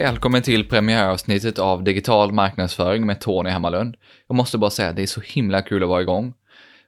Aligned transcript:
Välkommen 0.00 0.42
till 0.42 0.68
premiäravsnittet 0.68 1.58
av 1.58 1.84
Digital 1.84 2.32
marknadsföring 2.32 3.06
med 3.06 3.20
Tony 3.20 3.50
Hammarlund. 3.50 3.96
Jag 4.28 4.34
måste 4.36 4.58
bara 4.58 4.70
säga 4.70 4.88
att 4.88 4.96
det 4.96 5.02
är 5.02 5.06
så 5.06 5.20
himla 5.20 5.62
kul 5.62 5.82
att 5.82 5.88
vara 5.88 6.02
igång. 6.02 6.34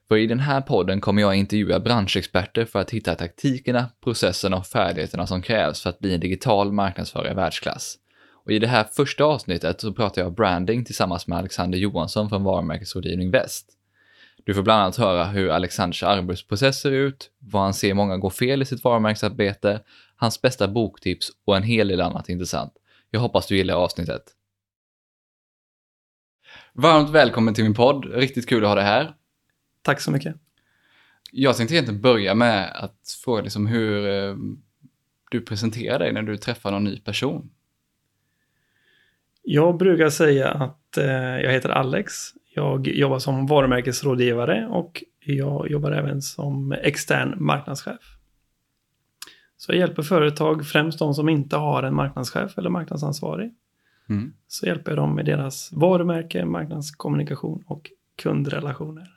För 0.07 0.17
i 0.17 0.27
den 0.27 0.39
här 0.39 0.61
podden 0.61 1.01
kommer 1.01 1.21
jag 1.21 1.35
intervjua 1.35 1.79
branschexperter 1.79 2.65
för 2.65 2.79
att 2.79 2.91
hitta 2.91 3.15
taktikerna, 3.15 3.89
processerna 4.03 4.57
och 4.57 4.65
färdigheterna 4.65 5.27
som 5.27 5.41
krävs 5.41 5.81
för 5.81 5.89
att 5.89 5.99
bli 5.99 6.13
en 6.13 6.19
digital 6.19 6.71
marknadsförare 6.71 7.31
i 7.31 7.33
världsklass. 7.33 7.95
Och 8.45 8.51
i 8.51 8.59
det 8.59 8.67
här 8.67 8.83
första 8.83 9.23
avsnittet 9.23 9.81
så 9.81 9.93
pratar 9.93 10.21
jag 10.21 10.33
branding 10.33 10.85
tillsammans 10.85 11.27
med 11.27 11.37
Alexander 11.37 11.77
Johansson 11.77 12.29
från 12.29 12.43
varumärkesrådgivning 12.43 13.31
Väst. 13.31 13.69
Du 14.43 14.53
får 14.53 14.61
bland 14.61 14.81
annat 14.81 14.97
höra 14.97 15.25
hur 15.25 15.49
Alexanders 15.49 16.03
arbetsprocess 16.03 16.81
ser 16.81 16.91
ut, 16.91 17.29
vad 17.39 17.61
han 17.61 17.73
ser 17.73 17.93
många 17.93 18.17
gå 18.17 18.29
fel 18.29 18.61
i 18.61 18.65
sitt 18.65 18.83
varumärkesarbete, 18.83 19.79
hans 20.15 20.41
bästa 20.41 20.67
boktips 20.67 21.31
och 21.45 21.57
en 21.57 21.63
hel 21.63 21.87
del 21.87 22.01
annat 22.01 22.29
intressant. 22.29 22.73
Jag 23.13 23.19
hoppas 23.19 23.47
du 23.47 23.57
gillar 23.57 23.75
avsnittet. 23.75 24.23
Varmt 26.73 27.09
välkommen 27.09 27.53
till 27.53 27.63
min 27.63 27.73
podd. 27.73 28.05
Riktigt 28.05 28.49
kul 28.49 28.63
att 28.63 28.69
ha 28.69 28.75
dig 28.75 28.83
här. 28.83 29.15
Tack 29.81 30.01
så 30.01 30.11
mycket. 30.11 30.35
Jag 31.31 31.57
tänkte 31.57 31.75
egentligen 31.75 32.01
börja 32.01 32.35
med 32.35 32.71
att 32.75 33.17
fråga 33.23 33.41
liksom 33.41 33.67
hur 33.67 34.07
eh, 34.07 34.35
du 35.31 35.41
presenterar 35.41 35.99
dig 35.99 36.13
när 36.13 36.21
du 36.21 36.37
träffar 36.37 36.71
någon 36.71 36.83
ny 36.83 36.99
person. 36.99 37.49
Jag 39.41 39.77
brukar 39.77 40.09
säga 40.09 40.49
att 40.51 40.97
eh, 40.97 41.05
jag 41.41 41.51
heter 41.51 41.69
Alex. 41.69 42.13
Jag 42.53 42.87
jobbar 42.87 43.19
som 43.19 43.47
varumärkesrådgivare 43.47 44.67
och 44.67 45.03
jag 45.19 45.71
jobbar 45.71 45.91
även 45.91 46.21
som 46.21 46.71
extern 46.71 47.43
marknadschef. 47.43 48.22
Så 49.65 49.71
jag 49.71 49.79
hjälper 49.79 50.03
företag, 50.03 50.65
främst 50.65 50.99
de 50.99 51.13
som 51.13 51.29
inte 51.29 51.55
har 51.55 51.83
en 51.83 51.95
marknadschef 51.95 52.57
eller 52.57 52.69
marknadsansvarig. 52.69 53.53
Mm. 54.09 54.33
Så 54.47 54.65
hjälper 54.65 54.91
jag 54.91 54.97
dem 54.97 55.15
med 55.15 55.25
deras 55.25 55.69
varumärke, 55.73 56.45
marknadskommunikation 56.45 57.63
och 57.67 57.91
kundrelationer. 58.21 59.15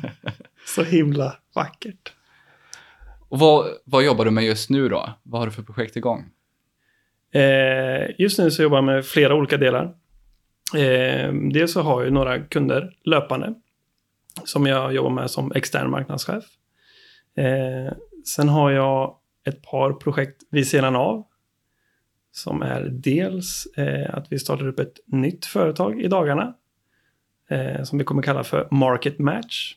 Så 0.66 0.82
himla 0.82 1.36
vackert. 1.54 2.12
Och 3.28 3.38
vad, 3.38 3.66
vad 3.84 4.04
jobbar 4.04 4.24
du 4.24 4.30
med 4.30 4.44
just 4.44 4.70
nu 4.70 4.88
då? 4.88 5.10
Vad 5.22 5.40
har 5.40 5.46
du 5.46 5.52
för 5.52 5.62
projekt 5.62 5.96
igång? 5.96 6.30
Eh, 7.32 8.10
just 8.18 8.38
nu 8.38 8.50
så 8.50 8.62
jobbar 8.62 8.76
jag 8.76 8.84
med 8.84 9.06
flera 9.06 9.34
olika 9.34 9.56
delar. 9.56 9.84
Eh, 10.76 11.32
dels 11.32 11.72
så 11.72 11.82
har 11.82 12.02
jag 12.02 12.12
några 12.12 12.38
kunder 12.38 12.96
löpande 13.04 13.54
som 14.44 14.66
jag 14.66 14.94
jobbar 14.94 15.10
med 15.10 15.30
som 15.30 15.52
extern 15.52 15.90
marknadschef. 15.90 16.44
Eh, 17.36 17.92
sen 18.24 18.48
har 18.48 18.70
jag 18.70 19.19
ett 19.44 19.62
par 19.62 19.92
projekt 19.92 20.42
vid 20.50 20.68
sidan 20.68 20.96
av. 20.96 21.26
Som 22.32 22.62
är 22.62 22.88
dels 22.90 23.66
eh, 23.66 24.14
att 24.14 24.32
vi 24.32 24.38
startar 24.38 24.68
upp 24.68 24.78
ett 24.78 25.00
nytt 25.06 25.46
företag 25.46 26.02
i 26.02 26.08
dagarna. 26.08 26.54
Eh, 27.48 27.82
som 27.82 27.98
vi 27.98 28.04
kommer 28.04 28.22
kalla 28.22 28.44
för 28.44 28.68
Market 28.70 29.18
Match. 29.18 29.76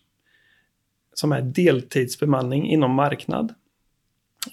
Som 1.13 1.31
är 1.31 1.41
deltidsbemanning 1.41 2.69
inom 2.69 2.91
marknad. 2.91 3.53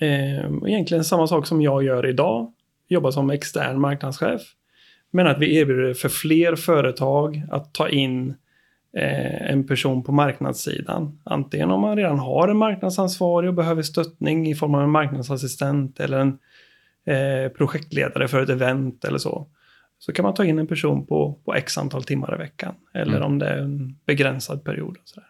Eh, 0.01 0.47
egentligen 0.67 1.05
samma 1.05 1.27
sak 1.27 1.47
som 1.47 1.63
jag 1.63 1.83
gör 1.83 2.07
idag. 2.07 2.53
Jobbar 2.89 3.11
som 3.11 3.31
extern 3.31 3.81
marknadschef. 3.81 4.43
Men 5.11 5.27
att 5.27 5.39
vi 5.39 5.57
erbjuder 5.57 5.95
för 5.95 6.09
fler 6.09 6.57
företag 6.57 7.43
att 7.51 7.75
ta 7.75 7.89
in 7.89 8.31
Eh, 8.31 8.50
en 8.93 9.67
person 9.67 10.03
på 10.03 10.13
marknadssidan. 10.13 11.21
Antingen 11.25 11.71
om 11.71 11.81
man 11.81 11.97
redan 11.97 12.19
har 12.19 12.49
en 12.49 12.57
marknadsansvarig 12.57 13.49
och 13.49 13.55
behöver 13.55 13.83
stöttning 13.83 14.49
i 14.49 14.55
form 14.55 14.75
av 14.75 14.83
en 14.83 14.91
marknadsassistent 14.91 16.01
eller 16.01 16.19
en 16.19 16.39
eh, 17.05 17.53
projektledare 17.53 18.29
för 18.29 18.43
ett 18.43 18.49
event 18.49 19.05
eller 19.05 19.19
så. 19.19 19.47
Så 19.99 20.13
kan 20.13 20.23
man 20.23 20.35
ta 20.35 20.45
in 20.45 20.59
en 20.59 20.67
person 20.67 21.07
på, 21.07 21.39
på 21.45 21.55
x 21.55 21.79
antal 21.79 22.05
timmar 22.05 22.35
i 22.35 22.39
veckan. 22.39 22.75
Eller 22.95 23.17
mm. 23.17 23.27
om 23.27 23.39
det 23.39 23.49
är 23.49 23.59
en 23.59 23.99
begränsad 24.05 24.65
period. 24.65 24.97
Och 24.97 25.09
så, 25.09 25.21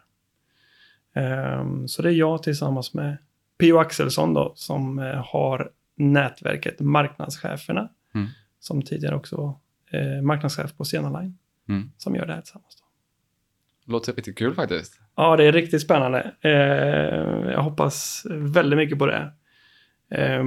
um, 1.19 1.87
så 1.87 2.01
det 2.01 2.09
är 2.09 2.13
jag 2.13 2.43
tillsammans 2.43 2.93
med 2.93 3.17
Pio 3.59 3.77
Axelsson 3.77 4.33
då, 4.33 4.53
som 4.55 4.99
uh, 4.99 5.25
har 5.25 5.71
nätverket 5.95 6.79
Marknadscheferna. 6.79 7.89
Mm. 8.15 8.27
Som 8.59 8.81
tidigare 8.81 9.15
också 9.15 9.35
var 9.37 9.55
uh, 10.01 10.21
marknadschef 10.21 10.77
på 10.77 10.85
Stena 10.85 11.19
Line. 11.19 11.37
Mm. 11.69 11.91
Som 11.97 12.15
gör 12.15 12.25
det 12.25 12.33
här 12.33 12.41
tillsammans. 12.41 12.80
Låter 13.87 14.13
riktigt 14.13 14.37
kul 14.37 14.53
faktiskt. 14.53 14.99
Ja, 15.15 15.35
det 15.35 15.43
är 15.43 15.51
riktigt 15.51 15.81
spännande. 15.81 16.31
Eh, 16.41 16.51
jag 17.51 17.61
hoppas 17.61 18.25
väldigt 18.29 18.77
mycket 18.77 18.99
på 18.99 19.05
det. 19.05 19.31
Eh, 20.11 20.43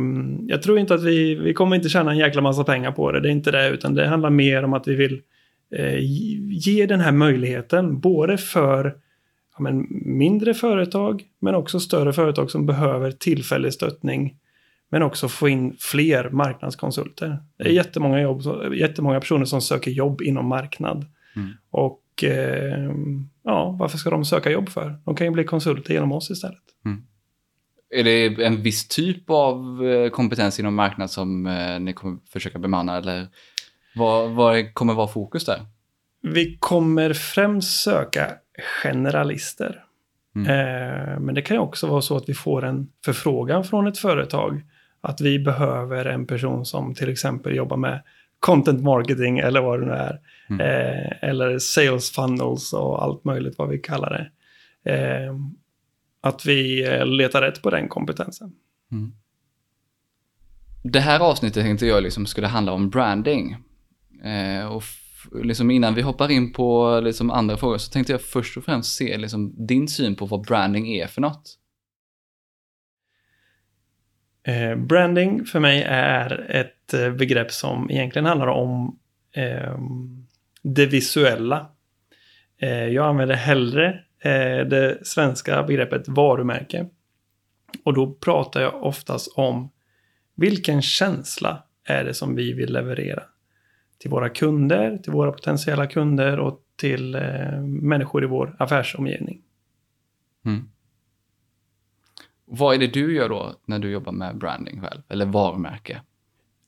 jag 0.47 0.63
tror 0.63 0.79
inte 0.79 0.95
att 0.95 1.03
vi, 1.03 1.35
vi 1.35 1.55
kommer 1.55 1.77
inte 1.77 1.89
tjäna 1.89 2.11
en 2.11 2.19
jäkla 2.19 2.43
massa 2.43 2.65
pengar 2.65 2.93
på 2.93 3.13
det. 3.13 3.21
Det 3.21 3.29
är 3.29 3.33
inte 3.33 3.51
det, 3.51 3.69
utan 3.69 3.95
det 3.95 4.07
handlar 4.07 4.31
mer 4.31 4.63
om 4.63 4.73
att 4.73 4.89
vi 4.89 4.95
vill 4.95 5.21
eh, 5.77 5.99
ge 6.51 6.87
den 6.87 7.01
här 7.01 7.13
möjligheten. 7.13 8.01
Både 8.01 8.39
för 8.39 8.95
ja, 9.57 9.63
men, 9.63 9.87
mindre 10.19 10.55
företag, 10.55 11.23
men 11.41 11.55
också 11.55 11.81
större 11.81 12.13
företag 12.13 12.51
som 12.51 12.67
behöver 12.67 13.11
tillfällig 13.11 13.73
stöttning. 13.73 14.37
Men 14.91 15.03
också 15.03 15.29
få 15.29 15.49
in 15.49 15.77
fler 15.79 16.31
marknadskonsulter. 16.31 17.39
Det 17.57 17.65
är 17.65 17.67
mm. 17.67 17.77
jättemånga, 17.77 18.21
jobb, 18.21 18.43
jättemånga 18.75 19.21
personer 19.21 19.45
som 19.45 19.61
söker 19.61 19.91
jobb 19.91 20.23
inom 20.23 20.47
marknad. 20.47 21.07
Mm. 21.37 21.51
Och 21.71 22.01
och 22.15 22.25
eh, 22.25 22.91
ja, 23.45 23.77
varför 23.79 23.99
ska 23.99 24.11
de 24.11 24.25
söka 24.25 24.51
jobb 24.51 24.69
för? 24.69 24.99
De 25.05 25.17
kan 25.17 25.27
ju 25.27 25.31
bli 25.31 25.45
konsulter 25.45 25.95
genom 25.95 26.13
oss 26.13 26.31
istället. 26.31 26.63
Mm. 26.85 27.03
Är 27.91 28.05
det 28.05 28.45
en 28.45 28.63
viss 28.63 28.89
typ 28.89 29.31
av 29.31 29.87
eh, 29.87 30.11
kompetens 30.11 30.61
inom 30.61 30.75
marknad 30.75 31.11
som 31.11 31.47
eh, 31.47 31.81
ni 31.81 31.93
kommer 31.93 32.19
försöka 32.33 32.59
bemanna 32.59 32.97
eller 32.97 33.29
vad, 33.95 34.31
vad 34.31 34.75
kommer 34.75 34.95
vara 34.95 35.09
fokus 35.09 35.45
där? 35.45 35.61
Vi 36.21 36.57
kommer 36.61 37.13
främst 37.13 37.83
söka 37.83 38.33
generalister. 38.83 39.85
Mm. 40.37 40.51
Eh, 40.51 41.21
men 41.21 41.35
det 41.35 41.43
kan 41.43 41.57
ju 41.57 41.61
också 41.61 41.87
vara 41.87 42.03
så 42.03 42.17
att 42.17 42.29
vi 42.29 42.35
får 42.35 42.65
en 42.65 42.89
förfrågan 43.05 43.65
från 43.65 43.87
ett 43.87 43.99
företag 43.99 44.63
att 45.01 45.21
vi 45.21 45.39
behöver 45.39 46.05
en 46.05 46.27
person 46.27 46.65
som 46.65 46.95
till 46.95 47.09
exempel 47.09 47.57
jobbar 47.57 47.77
med 47.77 48.03
content 48.41 48.83
marketing 48.83 49.39
eller 49.39 49.61
vad 49.61 49.81
det 49.81 49.87
nu 49.87 49.93
är. 49.93 50.21
Mm. 50.51 50.61
Eh, 50.61 51.29
eller 51.29 51.59
sales 51.59 52.11
funnels 52.11 52.73
och 52.73 53.03
allt 53.03 53.25
möjligt 53.25 53.59
vad 53.59 53.69
vi 53.69 53.79
kallar 53.79 54.11
det. 54.11 54.31
Eh, 54.93 55.35
att 56.21 56.47
vi 56.47 56.85
eh, 56.85 57.07
letar 57.07 57.43
rätt 57.43 57.63
på 57.63 57.71
den 57.71 57.89
kompetensen. 57.89 58.53
Mm. 58.93 59.13
Det 60.83 61.01
här 61.01 61.21
avsnittet 61.21 61.63
tänkte 61.63 61.87
jag 61.87 62.03
liksom 62.03 62.27
skulle 62.27 62.47
handla 62.47 62.73
om 62.73 62.91
branding. 62.91 63.57
Eh, 64.25 64.67
och 64.67 64.83
liksom 65.33 65.71
innan 65.71 65.95
vi 65.95 66.03
hoppar 66.03 66.31
in 66.31 66.53
på 66.53 67.01
liksom 67.05 67.31
andra 67.31 67.57
frågor 67.57 67.79
så 67.79 67.93
tänkte 67.93 68.13
jag 68.13 68.23
först 68.23 68.57
och 68.57 68.65
främst 68.65 68.97
se 68.97 69.19
liksom 69.19 69.67
din 69.67 69.89
syn 69.89 70.17
på 70.17 70.27
vad 70.27 70.47
branding 70.47 70.93
är 70.93 71.07
för 71.07 71.21
något. 71.21 71.59
Eh, 74.47 74.77
branding 74.77 75.45
för 75.45 75.61
mig 75.61 75.83
är 75.89 76.51
ett 76.51 76.95
eh, 76.95 77.11
begrepp 77.11 77.51
som 77.51 77.91
egentligen 77.91 78.27
handlar 78.27 78.47
om 78.47 78.99
eh, 79.33 79.79
det 80.65 80.87
visuella. 80.87 81.67
Eh, 82.59 82.87
jag 82.89 83.07
använder 83.07 83.35
hellre 83.35 84.05
eh, 84.21 84.67
det 84.67 85.07
svenska 85.07 85.63
begreppet 85.63 86.09
varumärke. 86.09 86.87
Och 87.85 87.95
då 87.95 88.13
pratar 88.13 88.61
jag 88.61 88.83
oftast 88.83 89.33
om 89.37 89.71
vilken 90.35 90.83
känsla 90.83 91.63
är 91.85 92.05
det 92.05 92.15
som 92.15 92.35
vi 92.35 92.53
vill 92.53 92.73
leverera 92.73 93.23
till 93.99 94.11
våra 94.11 94.29
kunder, 94.29 94.99
till 94.99 95.13
våra 95.13 95.33
potentiella 95.33 95.87
kunder 95.87 96.39
och 96.39 96.61
till 96.77 97.15
eh, 97.15 97.61
människor 97.63 98.25
i 98.25 98.27
vår 98.27 98.57
affärsomgivning. 98.59 99.43
Mm. 100.45 100.69
Vad 102.45 102.75
är 102.75 102.79
det 102.79 102.87
du 102.87 103.15
gör 103.15 103.29
då 103.29 103.55
när 103.65 103.79
du 103.79 103.91
jobbar 103.91 104.13
med 104.13 104.39
branding 104.39 104.81
själv, 104.81 105.03
eller 105.09 105.27
varumärke? 105.27 106.01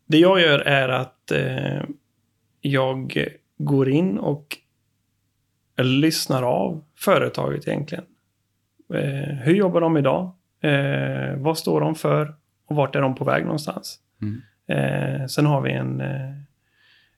Det 0.06 0.18
jag 0.18 0.40
gör 0.40 0.58
är 0.58 0.88
att 0.88 1.30
eh, 1.30 1.82
jag 2.60 3.28
går 3.58 3.88
in 3.88 4.18
och 4.18 4.58
lyssnar 5.76 6.42
av 6.42 6.84
företaget 6.96 7.68
egentligen. 7.68 8.04
Eh, 8.94 9.36
hur 9.42 9.54
jobbar 9.54 9.80
de 9.80 9.96
idag? 9.96 10.32
Eh, 10.60 11.36
vad 11.36 11.58
står 11.58 11.80
de 11.80 11.94
för? 11.94 12.34
Och 12.66 12.76
vart 12.76 12.96
är 12.96 13.00
de 13.00 13.14
på 13.14 13.24
väg 13.24 13.44
någonstans? 13.44 13.98
Mm. 14.22 14.42
Eh, 14.68 15.26
sen 15.26 15.46
har 15.46 15.60
vi 15.60 15.72
en 15.72 16.00
eh, 16.00 16.36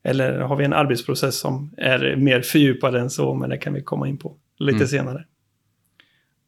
eller 0.02 0.38
har 0.38 0.56
vi 0.56 0.64
en 0.64 0.72
arbetsprocess 0.72 1.38
som 1.38 1.74
är 1.76 2.16
mer 2.16 2.40
fördjupad 2.40 2.94
än 2.94 3.10
så, 3.10 3.34
men 3.34 3.50
det 3.50 3.58
kan 3.58 3.74
vi 3.74 3.82
komma 3.82 4.08
in 4.08 4.18
på 4.18 4.36
lite 4.58 4.76
mm. 4.76 4.88
senare. 4.88 5.24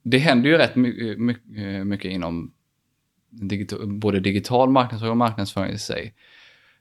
Det 0.03 0.19
händer 0.19 0.51
ju 0.51 0.57
rätt 0.57 0.77
mycket, 0.77 1.19
mycket 1.87 2.11
inom 2.11 2.53
digital, 3.31 3.87
både 3.87 4.21
digital 4.21 4.71
marknadsföring 4.71 5.11
och 5.11 5.17
marknadsföring 5.17 5.73
i 5.73 5.79
sig. 5.79 6.15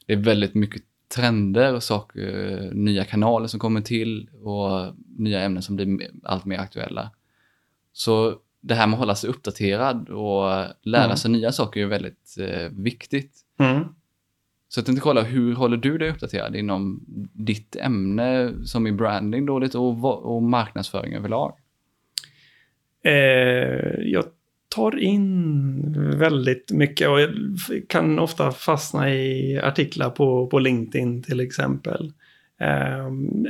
Det 0.05 0.13
är 0.13 0.17
väldigt 0.17 0.53
mycket 0.53 0.81
trender 1.15 1.73
och 1.73 1.83
saker, 1.83 2.71
nya 2.73 3.05
kanaler 3.05 3.47
som 3.47 3.59
kommer 3.59 3.81
till 3.81 4.29
och 4.29 4.93
nya 5.17 5.41
ämnen 5.41 5.63
som 5.63 5.75
blir 5.75 6.09
allt 6.23 6.45
mer 6.45 6.57
aktuella. 6.57 7.11
Så 7.93 8.35
det 8.61 8.75
här 8.75 8.87
med 8.87 8.93
att 8.93 8.99
hålla 8.99 9.15
sig 9.15 9.29
uppdaterad 9.29 10.09
och 10.09 10.65
lära 10.81 11.05
mm. 11.05 11.17
sig 11.17 11.31
nya 11.31 11.51
saker 11.51 11.81
är 11.81 11.85
väldigt 11.85 12.35
eh, 12.39 12.69
viktigt. 12.71 13.39
Mm. 13.59 13.83
Så 14.67 14.79
jag 14.79 14.85
tänkte 14.85 15.01
kolla, 15.01 15.21
hur 15.21 15.55
håller 15.55 15.77
du 15.77 15.97
dig 15.97 16.09
uppdaterad 16.09 16.55
inom 16.55 17.03
ditt 17.33 17.75
ämne 17.75 18.53
som 18.65 18.87
är 18.87 18.91
branding 18.91 19.45
då 19.45 19.55
och, 19.55 20.35
och 20.35 20.43
marknadsföring 20.43 21.13
överlag? 21.13 21.53
Eh, 23.03 23.13
jag 24.01 24.25
tar 24.69 24.99
in 24.99 26.17
väldigt 26.19 26.71
mycket 26.71 27.09
och 27.09 27.17
kan 27.87 28.19
ofta 28.19 28.51
fastna 28.51 29.13
i 29.13 29.59
artiklar 29.63 30.09
på, 30.09 30.47
på 30.47 30.59
LinkedIn 30.59 31.23
till 31.23 31.39
exempel. 31.39 32.13
Eh, 32.59 33.05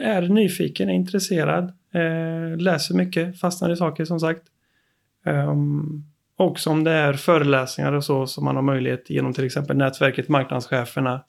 är 0.05 0.21
nyfiken, 0.29 0.89
är 0.89 0.93
intresserad, 0.93 1.73
eh, 1.93 2.57
läser 2.57 2.95
mycket, 2.95 3.39
fastnar 3.39 3.69
i 3.69 3.75
saker 3.75 4.05
som 4.05 4.19
sagt. 4.19 4.43
Eh, 5.25 5.55
också 6.35 6.69
om 6.69 6.83
det 6.83 6.91
är 6.91 7.13
föreläsningar 7.13 7.93
och 7.93 8.03
så 8.03 8.27
som 8.27 8.45
man 8.45 8.55
har 8.55 8.63
möjlighet 8.63 9.09
genom 9.09 9.33
till 9.33 9.45
exempel 9.45 9.77
nätverket 9.77 10.29
Marknadscheferna 10.29 11.25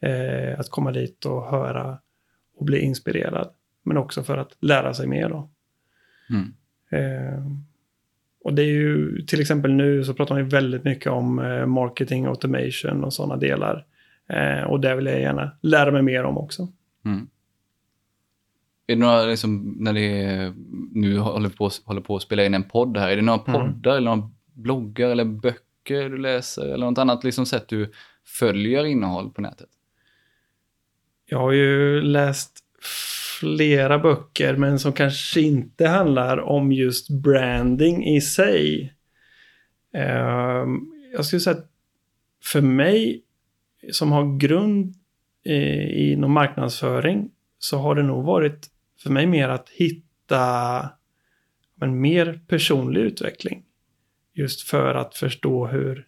eh, 0.00 0.60
att 0.60 0.70
komma 0.70 0.92
dit 0.92 1.24
och 1.24 1.50
höra 1.50 1.98
och 2.56 2.64
bli 2.64 2.78
inspirerad. 2.78 3.48
Men 3.84 3.96
också 3.96 4.22
för 4.22 4.36
att 4.36 4.56
lära 4.60 4.94
sig 4.94 5.06
mer 5.06 5.28
då. 5.28 5.50
Mm. 6.30 6.54
Och 8.44 8.54
det 8.54 8.62
är 8.62 8.66
ju 8.72 9.22
till 9.26 9.40
exempel 9.40 9.72
nu 9.72 10.04
så 10.04 10.14
pratar 10.14 10.34
man 10.34 10.44
ju 10.44 10.50
väldigt 10.50 10.84
mycket 10.84 11.12
om 11.12 11.38
eh, 11.38 11.66
marketing 11.66 12.26
automation 12.26 13.04
och 13.04 13.12
sådana 13.12 13.36
delar. 13.36 13.86
Eh, 14.28 14.62
och 14.62 14.80
det 14.80 14.96
vill 14.96 15.06
jag 15.06 15.20
gärna 15.20 15.50
lära 15.62 15.90
mig 15.90 16.02
mer 16.02 16.24
om 16.24 16.38
också. 16.38 16.68
Mm. 17.04 17.28
Är 18.86 18.94
det 18.94 19.00
några, 19.00 19.22
liksom, 19.22 19.76
när 19.78 19.92
det 19.92 20.22
är, 20.22 20.54
nu 20.92 21.18
håller 21.18 21.48
på, 21.48 21.70
håller 21.84 22.00
på 22.00 22.16
att 22.16 22.22
spela 22.22 22.44
in 22.44 22.54
en 22.54 22.62
podd 22.64 22.96
här, 22.96 23.08
är 23.10 23.16
det 23.16 23.22
några 23.22 23.54
Mm. 23.54 23.72
poddar 23.72 23.96
eller 23.96 24.14
några 24.16 24.30
bloggar 24.52 25.08
eller 25.10 25.24
böcker 25.24 26.08
du 26.10 26.18
läser 26.18 26.68
eller 26.68 26.86
något 26.86 26.98
annat 26.98 27.24
liksom 27.24 27.46
sätt 27.46 27.68
du 27.68 27.92
följer 28.24 28.84
innehåll 28.84 29.30
på 29.30 29.40
nätet? 29.40 29.68
Jag 31.26 31.38
har 31.38 31.52
ju 31.52 32.00
läst 32.02 32.58
flera 33.40 33.98
böcker 33.98 34.56
men 34.56 34.78
som 34.78 34.92
kanske 34.92 35.40
inte 35.40 35.88
handlar 35.88 36.38
om 36.38 36.72
just 36.72 37.10
branding 37.10 38.06
i 38.06 38.20
sig. 38.20 38.94
Ehm, 39.94 40.80
jag 41.12 41.24
skulle 41.24 41.40
säga 41.40 41.56
att 41.56 41.70
för 42.44 42.60
mig 42.60 43.22
som 43.92 44.12
har 44.12 44.38
grund 44.38 44.94
inom 45.90 46.32
marknadsföring 46.32 47.30
så 47.58 47.78
har 47.78 47.94
det 47.94 48.02
nog 48.02 48.24
varit 48.24 48.66
för 49.02 49.10
mig 49.10 49.26
mer 49.26 49.48
att 49.48 49.68
hitta 49.68 50.90
en 51.80 52.00
mer 52.00 52.40
personlig 52.48 53.00
utveckling. 53.00 53.64
Just 54.34 54.68
för 54.68 54.94
att 54.94 55.14
förstå 55.14 55.66
hur, 55.66 56.06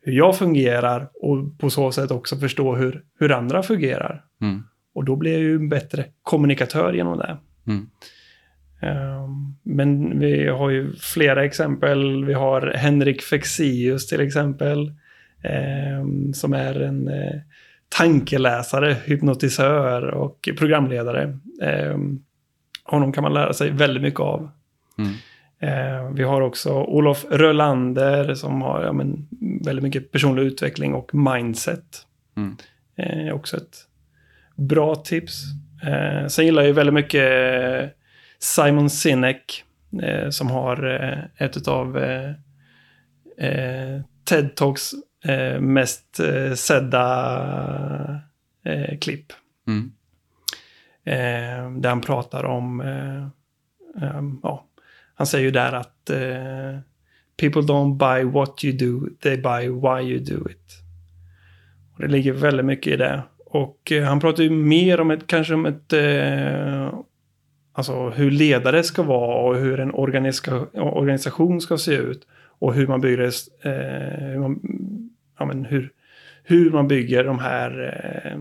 hur 0.00 0.12
jag 0.12 0.38
fungerar 0.38 1.10
och 1.14 1.58
på 1.58 1.70
så 1.70 1.92
sätt 1.92 2.10
också 2.10 2.36
förstå 2.36 2.76
hur, 2.76 3.04
hur 3.18 3.32
andra 3.32 3.62
fungerar. 3.62 4.24
Mm. 4.40 4.62
Och 4.96 5.04
då 5.04 5.16
blir 5.16 5.32
jag 5.32 5.40
ju 5.40 5.54
en 5.56 5.68
bättre 5.68 6.04
kommunikatör 6.22 6.92
genom 6.92 7.18
det. 7.18 7.36
Mm. 7.66 7.86
Ehm, 8.80 9.54
men 9.62 10.18
vi 10.18 10.48
har 10.48 10.70
ju 10.70 10.92
flera 10.96 11.44
exempel. 11.44 12.24
Vi 12.24 12.34
har 12.34 12.72
Henrik 12.76 13.22
Fexeus 13.22 14.06
till 14.06 14.20
exempel. 14.20 14.92
ehm, 15.42 16.34
som 16.34 16.52
är 16.52 16.80
en 16.80 17.08
eh, 17.08 17.40
tankeläsare, 17.88 18.96
hypnotisör 19.04 20.02
och 20.02 20.48
programledare. 20.58 21.38
Ehm, 21.62 22.22
honom 22.84 23.12
kan 23.12 23.22
man 23.22 23.34
lära 23.34 23.52
sig 23.52 23.70
väldigt 23.70 24.02
mycket 24.02 24.20
av. 24.20 24.50
Mm. 24.98 25.12
Eh, 25.58 26.10
vi 26.12 26.22
har 26.22 26.40
också 26.40 26.72
Olof 26.72 27.24
Rölander 27.30 28.34
som 28.34 28.62
har 28.62 28.84
ja, 28.84 28.92
men, 28.92 29.28
väldigt 29.64 29.82
mycket 29.82 30.12
personlig 30.12 30.42
utveckling 30.42 30.94
och 30.94 31.14
mindset. 31.14 32.06
Mm. 32.36 32.56
Eh, 32.96 33.34
också 33.34 33.56
ett 33.56 33.85
bra 34.56 34.94
tips. 34.94 35.42
Eh, 35.82 36.26
sen 36.26 36.44
gillar 36.44 36.62
jag 36.62 36.66
ju 36.66 36.72
väldigt 36.72 36.94
mycket 36.94 37.32
eh, 37.32 37.88
Simon 38.38 38.90
Sinek 38.90 39.64
eh, 40.02 40.30
som 40.30 40.50
har 40.50 40.94
eh, 40.94 41.46
ett 41.46 41.68
av 41.68 41.98
eh, 41.98 42.30
eh, 43.38 44.00
TED 44.28 44.54
Talks 44.56 44.92
eh, 45.24 45.60
mest 45.60 46.20
eh, 46.20 46.54
sedda 46.54 48.20
klipp. 49.00 49.32
Mm. 49.68 49.92
Där 51.82 51.88
han 51.88 52.00
pratar 52.00 52.44
om, 52.44 52.80
eh, 52.80 53.22
eh, 54.02 54.22
ja, 54.42 54.66
han 55.14 55.26
säger 55.26 55.44
ju 55.44 55.50
där 55.50 55.72
att 55.72 56.10
people 57.36 57.60
don't 57.62 57.96
buy 57.96 58.24
what 58.24 58.64
you 58.64 58.76
do, 58.76 59.08
they 59.22 59.36
buy 59.36 59.68
why 59.68 60.10
you 60.12 60.18
do 60.18 60.50
it. 60.50 60.82
Och 61.94 62.02
det 62.02 62.08
ligger 62.08 62.32
väldigt 62.32 62.66
mycket 62.66 62.92
i 62.92 62.96
det. 62.96 63.22
Och 63.46 63.92
eh, 63.92 64.04
han 64.04 64.20
pratar 64.20 64.42
ju 64.42 64.50
mer 64.50 65.00
om 65.00 65.10
ett, 65.10 65.26
kanske 65.26 65.54
om 65.54 65.66
ett, 65.66 65.92
eh, 65.92 66.98
alltså 67.72 68.10
hur 68.10 68.30
ledare 68.30 68.82
ska 68.82 69.02
vara 69.02 69.48
och 69.48 69.56
hur 69.56 69.80
en 69.80 69.94
organiska, 69.94 70.60
organisation 70.72 71.60
ska 71.60 71.78
se 71.78 71.94
ut. 71.94 72.26
Och 72.58 72.74
hur 72.74 72.86
man 72.86 73.00
bygger, 73.00 73.24
eh, 73.62 74.28
hur, 74.28 74.38
man, 74.38 74.60
ja, 75.38 75.44
men 75.44 75.64
hur, 75.64 75.92
hur 76.42 76.70
man 76.70 76.88
bygger 76.88 77.24
de 77.24 77.38
här 77.38 77.70
eh, 78.24 78.38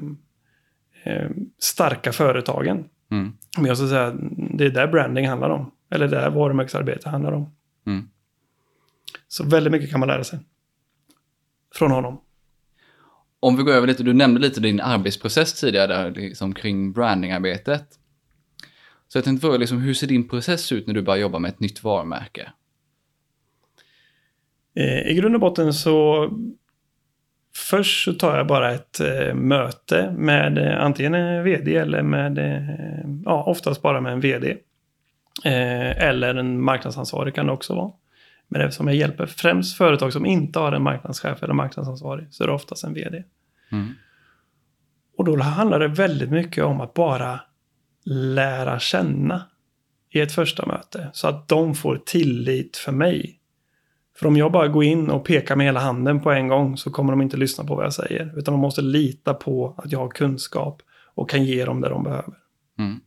eh, 1.13 1.29
starka 1.59 2.11
företagen. 2.11 2.85
Mm. 3.11 3.33
Men 3.57 3.65
jag 3.65 3.77
skulle 3.77 3.89
säga 3.89 4.07
att 4.07 4.15
det 4.57 4.65
är 4.65 4.69
där 4.69 4.87
branding 4.87 5.27
handlar 5.27 5.49
om. 5.49 5.71
Eller 5.91 6.07
där 6.07 6.29
varumärkesarbete 6.29 7.09
handlar 7.09 7.31
om. 7.31 7.55
Mm. 7.87 8.09
Så 9.27 9.43
väldigt 9.43 9.71
mycket 9.71 9.91
kan 9.91 9.99
man 9.99 10.09
lära 10.09 10.23
sig. 10.23 10.39
Från 11.75 11.91
honom. 11.91 12.21
Om 13.45 13.57
vi 13.57 13.63
går 13.63 13.71
över 13.71 13.87
lite, 13.87 14.03
du 14.03 14.13
nämnde 14.13 14.39
lite 14.39 14.59
din 14.59 14.81
arbetsprocess 14.81 15.53
tidigare 15.53 15.87
där, 15.87 16.11
liksom 16.11 16.53
kring 16.53 16.93
brandingarbetet. 16.93 17.85
Så 19.07 19.17
jag 19.17 19.25
tänkte 19.25 19.45
fråga, 19.45 19.57
liksom, 19.57 19.81
hur 19.81 19.93
ser 19.93 20.07
din 20.07 20.27
process 20.27 20.71
ut 20.71 20.87
när 20.87 20.93
du 20.93 21.01
börjar 21.01 21.21
jobba 21.21 21.39
med 21.39 21.49
ett 21.49 21.59
nytt 21.59 21.83
varumärke? 21.83 22.51
Eh, 24.75 25.11
I 25.11 25.13
grund 25.13 25.35
och 25.35 25.41
botten 25.41 25.73
så 25.73 26.29
först 27.55 28.05
så 28.05 28.13
tar 28.13 28.37
jag 28.37 28.47
bara 28.47 28.73
ett 28.73 28.99
eh, 28.99 29.33
möte 29.33 30.11
med 30.17 30.57
eh, 30.57 30.83
antingen 30.83 31.13
en 31.13 31.43
vd 31.43 31.75
eller 31.75 32.01
med, 32.01 32.39
ja 33.25 33.43
oftast 33.43 33.81
bara 33.81 34.01
med 34.01 34.13
en 34.13 34.19
vd. 34.19 34.57
Eller 35.43 36.35
en 36.35 36.61
marknadsansvarig 36.61 37.35
kan 37.35 37.45
det 37.45 37.51
också 37.51 37.75
vara. 37.75 37.91
Men 38.47 38.61
eftersom 38.61 38.87
jag 38.87 38.95
hjälper 38.95 39.25
främst 39.25 39.77
företag 39.77 40.13
som 40.13 40.25
inte 40.25 40.59
har 40.59 40.71
en 40.71 40.83
marknadschef 40.83 41.43
eller 41.43 41.53
marknadsansvarig 41.53 42.27
så 42.29 42.43
är 42.43 42.47
det 42.47 42.53
oftast 42.53 42.83
en 42.83 42.93
vd. 42.93 43.23
Mm. 43.71 43.93
Och 45.17 45.25
då 45.25 45.39
handlar 45.39 45.79
det 45.79 45.87
väldigt 45.87 46.29
mycket 46.29 46.63
om 46.63 46.81
att 46.81 46.93
bara 46.93 47.39
lära 48.05 48.79
känna 48.79 49.43
i 50.09 50.19
ett 50.19 50.31
första 50.31 50.65
möte. 50.65 51.09
Så 51.13 51.27
att 51.27 51.47
de 51.47 51.75
får 51.75 51.97
tillit 52.05 52.77
för 52.77 52.91
mig. 52.91 53.39
För 54.17 54.27
om 54.27 54.37
jag 54.37 54.51
bara 54.51 54.67
går 54.67 54.83
in 54.83 55.09
och 55.09 55.25
pekar 55.25 55.55
med 55.55 55.65
hela 55.65 55.79
handen 55.79 56.21
på 56.21 56.31
en 56.31 56.47
gång 56.47 56.77
så 56.77 56.91
kommer 56.91 57.13
de 57.13 57.21
inte 57.21 57.37
lyssna 57.37 57.63
på 57.63 57.75
vad 57.75 57.85
jag 57.85 57.93
säger. 57.93 58.33
Utan 58.37 58.53
de 58.53 58.61
måste 58.61 58.81
lita 58.81 59.33
på 59.33 59.75
att 59.77 59.91
jag 59.91 59.99
har 59.99 60.09
kunskap 60.09 60.81
och 61.15 61.29
kan 61.29 61.43
ge 61.43 61.65
dem 61.65 61.81
det 61.81 61.89
de 61.89 62.03
behöver. 62.03 62.33
Mm. 62.79 62.99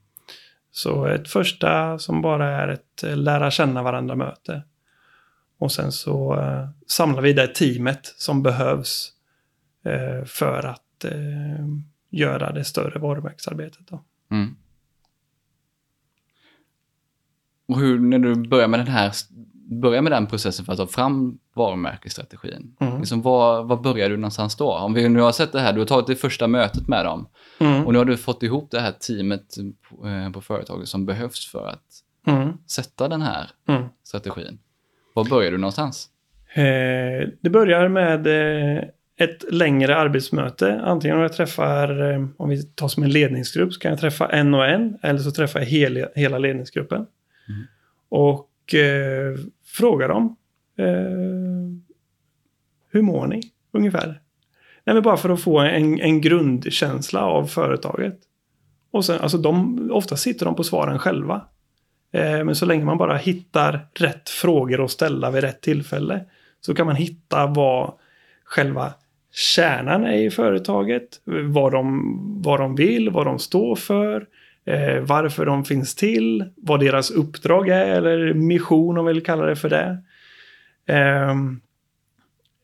Så 0.70 1.06
ett 1.06 1.28
första 1.28 1.98
som 1.98 2.22
bara 2.22 2.50
är 2.50 2.68
ett 2.68 3.04
eh, 3.04 3.16
lära 3.16 3.50
känna 3.50 3.82
varandra-möte. 3.82 4.62
Och 5.58 5.72
sen 5.72 5.92
så 5.92 6.40
eh, 6.40 6.68
samlar 6.86 7.22
vi 7.22 7.32
det 7.32 7.46
teamet 7.46 8.14
som 8.16 8.42
behövs 8.42 9.12
eh, 9.12 9.17
för 10.26 10.66
att 10.66 11.04
eh, 11.04 11.66
göra 12.10 12.52
det 12.52 12.64
större 12.64 12.98
varumärkesarbetet. 12.98 13.86
Då. 13.88 14.04
Mm. 14.30 14.56
Och 17.68 17.80
hur, 17.80 17.98
när 17.98 18.18
du 18.18 18.34
börjar 18.48 18.68
med 18.68 18.80
den 18.80 18.86
här, 18.88 19.12
börjar 19.80 20.02
med 20.02 20.12
den 20.12 20.26
processen 20.26 20.64
för 20.64 20.72
att 20.72 20.78
ta 20.78 20.86
fram 20.86 21.38
varumärkesstrategin, 21.54 22.76
Mm. 22.80 22.98
liksom 22.98 23.22
var, 23.22 23.62
var 23.64 23.76
börjar 23.76 24.08
du 24.08 24.16
någonstans 24.16 24.56
då? 24.56 24.72
Om 24.72 24.94
vi 24.94 25.08
nu 25.08 25.20
har 25.20 25.32
sett 25.32 25.52
det 25.52 25.60
här, 25.60 25.72
du 25.72 25.78
har 25.78 25.86
tagit 25.86 26.06
det 26.06 26.16
första 26.16 26.46
mötet 26.46 26.88
med 26.88 27.04
dem 27.04 27.28
Mm. 27.60 27.86
och 27.86 27.92
nu 27.92 27.98
har 27.98 28.04
du 28.04 28.16
fått 28.16 28.42
ihop 28.42 28.70
det 28.70 28.80
här 28.80 28.92
teamet 28.92 29.54
på, 29.88 30.08
eh, 30.08 30.30
på 30.30 30.40
företaget 30.40 30.88
som 30.88 31.06
behövs 31.06 31.50
för 31.52 31.66
att 31.66 31.84
Mm. 32.26 32.52
sätta 32.66 33.08
den 33.08 33.22
här 33.22 33.50
Mm. 33.68 33.84
strategin. 34.02 34.58
Var 35.14 35.24
börjar 35.24 35.50
du 35.50 35.58
någonstans? 35.58 36.08
Eh, 36.54 37.28
det 37.40 37.50
börjar 37.50 37.88
med 37.88 38.26
eh, 38.26 38.84
ett 39.18 39.52
längre 39.52 39.96
arbetsmöte. 39.96 40.80
Antingen 40.84 41.16
om 41.16 41.22
jag 41.22 41.32
träffar, 41.32 42.12
eh, 42.12 42.26
om 42.36 42.48
vi 42.48 42.62
tar 42.62 42.88
som 42.88 43.02
en 43.02 43.10
ledningsgrupp, 43.10 43.72
så 43.72 43.80
kan 43.80 43.90
jag 43.90 44.00
träffa 44.00 44.26
en 44.26 44.54
och 44.54 44.66
en. 44.66 44.98
Eller 45.02 45.18
så 45.18 45.30
träffar 45.30 45.60
jag 45.60 45.66
hela, 45.66 46.08
hela 46.14 46.38
ledningsgruppen. 46.38 47.06
Mm. 47.48 47.66
Och 48.08 48.74
eh, 48.74 49.36
frågar 49.66 50.08
dem. 50.08 50.36
Eh, 50.78 50.86
hur 52.90 53.02
mår 53.02 53.26
ni? 53.26 53.42
Ungefär. 53.72 54.20
Nej, 54.84 54.94
men 54.94 55.02
bara 55.02 55.16
för 55.16 55.30
att 55.30 55.42
få 55.42 55.58
en, 55.58 56.00
en 56.00 56.20
grundkänsla 56.20 57.20
av 57.20 57.46
företaget. 57.46 58.18
Och 58.90 59.04
sen, 59.04 59.20
alltså 59.20 59.38
de, 59.38 59.90
ofta 59.92 60.16
sitter 60.16 60.46
de 60.46 60.54
på 60.54 60.64
svaren 60.64 60.98
själva. 60.98 61.46
Eh, 62.12 62.44
men 62.44 62.54
så 62.54 62.66
länge 62.66 62.84
man 62.84 62.98
bara 62.98 63.16
hittar 63.16 63.88
rätt 63.94 64.28
frågor 64.28 64.84
att 64.84 64.90
ställa 64.90 65.30
vid 65.30 65.44
rätt 65.44 65.60
tillfälle 65.60 66.24
så 66.60 66.74
kan 66.74 66.86
man 66.86 66.96
hitta 66.96 67.46
vad 67.46 67.92
själva 68.44 68.92
kärnan 69.32 70.04
är 70.04 70.16
i 70.16 70.30
företaget, 70.30 71.20
vad 71.44 71.72
de, 71.72 72.02
vad 72.42 72.60
de 72.60 72.74
vill, 72.74 73.10
vad 73.10 73.26
de 73.26 73.38
står 73.38 73.76
för, 73.76 74.26
eh, 74.64 75.00
varför 75.02 75.46
de 75.46 75.64
finns 75.64 75.94
till, 75.94 76.44
vad 76.56 76.80
deras 76.80 77.10
uppdrag 77.10 77.68
är 77.68 77.86
eller 77.86 78.34
mission 78.34 78.98
om 78.98 79.06
vi 79.06 79.12
vill 79.12 79.24
kalla 79.24 79.46
det 79.46 79.56
för 79.56 79.68
det. 79.68 79.98
Eh, 80.94 81.34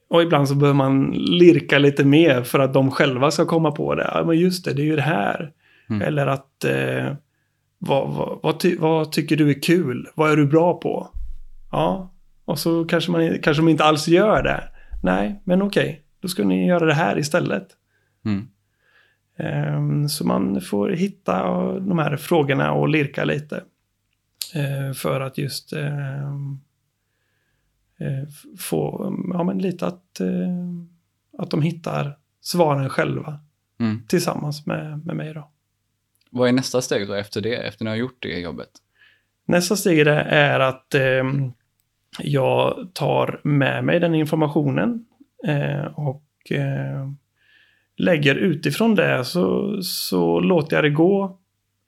och 0.09 0.23
ibland 0.23 0.49
så 0.49 0.54
behöver 0.54 0.76
man 0.76 1.11
lirka 1.11 1.78
lite 1.78 2.04
mer 2.04 2.42
för 2.42 2.59
att 2.59 2.75
de 2.75 2.90
själva 2.90 3.30
ska 3.30 3.47
komma 3.47 3.71
på 3.71 3.94
det. 3.94 4.11
Ja, 4.14 4.25
men 4.26 4.38
just 4.38 4.64
det, 4.64 4.73
det 4.73 4.83
är 4.83 4.87
ju 4.87 4.97
det 4.97 5.02
här. 5.02 5.52
Mm. 5.90 6.02
Eller 6.02 6.26
att 6.26 6.64
eh, 6.64 7.14
vad, 7.78 8.09
vad, 8.09 8.38
vad, 8.42 8.61
ty 8.61 8.76
vad, 8.76 9.12
tycker 9.12 9.37
du 9.37 9.50
är 9.50 9.62
kul? 9.62 10.09
Vad 10.14 10.33
är 10.33 10.37
du 10.37 10.47
bra 10.47 10.75
på? 10.75 11.11
Ja, 11.73 12.12
och 12.44 12.59
så 12.59 12.85
kanske, 12.85 13.11
man, 13.11 13.38
kanske 13.42 13.62
de 13.62 13.68
inte 13.68 13.85
alls 13.85 14.09
gör 14.09 14.42
det. 14.42 14.62
Nej, 15.02 15.40
men 15.44 15.62
okej, 15.62 15.88
okay, 15.88 16.00
då 16.25 16.28
ska 16.28 16.45
ni 16.45 16.66
göra 16.66 16.87
det 16.87 16.95
här 16.95 17.19
istället. 17.19 17.69
Mm. 18.25 18.49
Um, 19.76 20.09
så 20.09 20.26
man 20.26 20.61
får 20.61 20.90
hitta 20.90 21.43
de 21.78 21.99
här 21.99 22.16
frågorna 22.16 22.73
och 22.73 22.88
lirka 22.88 23.25
lite. 23.25 23.57
Uh, 24.57 24.93
för 24.93 25.21
att 25.21 25.38
just 25.38 25.73
uh, 25.73 26.35
uh, 28.00 28.28
få, 28.59 29.14
ja 29.33 29.45
men 29.45 29.59
lite 29.59 29.87
att, 29.87 30.21
att 31.38 31.50
de 31.50 31.62
hittar 31.62 32.19
svaren 32.40 32.88
själva. 32.88 33.40
Mm. 33.81 34.02
Tillsammans 34.09 34.66
med, 34.66 35.07
med 35.07 35.16
mig 35.16 35.35
då. 35.35 35.50
Vad 36.31 36.49
är 36.49 36.52
nästa 36.52 36.83
steg 36.83 37.09
då 37.09 37.14
efter 37.14 37.40
det, 37.40 37.57
efter 37.57 37.85
ni 37.85 37.90
har 37.90 37.97
gjort 37.97 38.19
det 38.23 38.40
jobbet? 38.40 38.71
Nästa 39.47 39.76
steg 39.76 39.99
är 40.09 40.61
att 40.61 40.95
eh, 40.95 41.25
jag 42.19 42.90
tar 42.93 43.40
med 43.45 43.85
mig 43.85 44.00
den 44.00 44.14
informationen 44.14 45.07
eh, 45.46 45.84
och 45.84 46.52
eh, 46.52 47.10
lägger 47.96 48.34
utifrån 48.34 48.94
det 48.94 49.24
så, 49.24 49.78
så 49.82 50.40
låter 50.40 50.76
jag 50.76 50.84
det 50.84 50.90
gå 50.90 51.38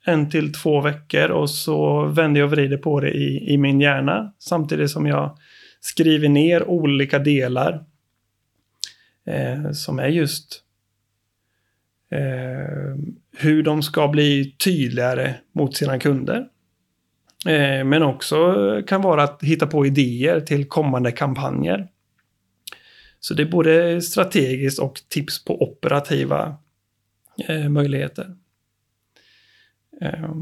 en 0.05 0.31
till 0.31 0.53
två 0.53 0.81
veckor 0.81 1.31
och 1.31 1.51
så 1.51 2.07
vänder 2.07 2.41
jag 2.41 2.47
och 2.47 2.53
vrider 2.53 2.77
på 2.77 3.01
det 3.01 3.11
i, 3.11 3.53
i 3.53 3.59
min 3.59 3.81
hjärna 3.81 4.35
samtidigt 4.39 4.91
som 4.91 5.07
jag 5.07 5.39
skriver 5.81 6.29
ner 6.29 6.69
olika 6.69 7.19
delar 7.19 7.85
eh, 9.27 9.71
som 9.71 9.99
är 9.99 10.09
just 10.09 10.63
eh, 12.11 12.97
hur 13.39 13.63
de 13.63 13.83
ska 13.83 14.09
bli 14.09 14.57
tydligare 14.65 15.35
mot 15.53 15.77
sina 15.77 15.99
kunder. 15.99 16.49
Eh, 17.47 17.85
men 17.85 18.03
också 18.03 18.57
kan 18.87 19.03
vara 19.03 19.23
att 19.23 19.43
hitta 19.43 19.67
på 19.67 19.87
idéer 19.87 20.41
till 20.41 20.69
kommande 20.69 21.13
kampanjer. 21.13 21.89
Så 23.27 23.35
det 23.35 23.43
är 23.43 23.47
både 23.47 24.03
strategiskt 24.03 24.79
och 24.79 25.01
tips 25.09 25.45
på 25.45 25.63
operativa 25.63 26.57
eh, 27.49 27.69
möjligheter. 27.69 28.37
Eh, 30.01 30.35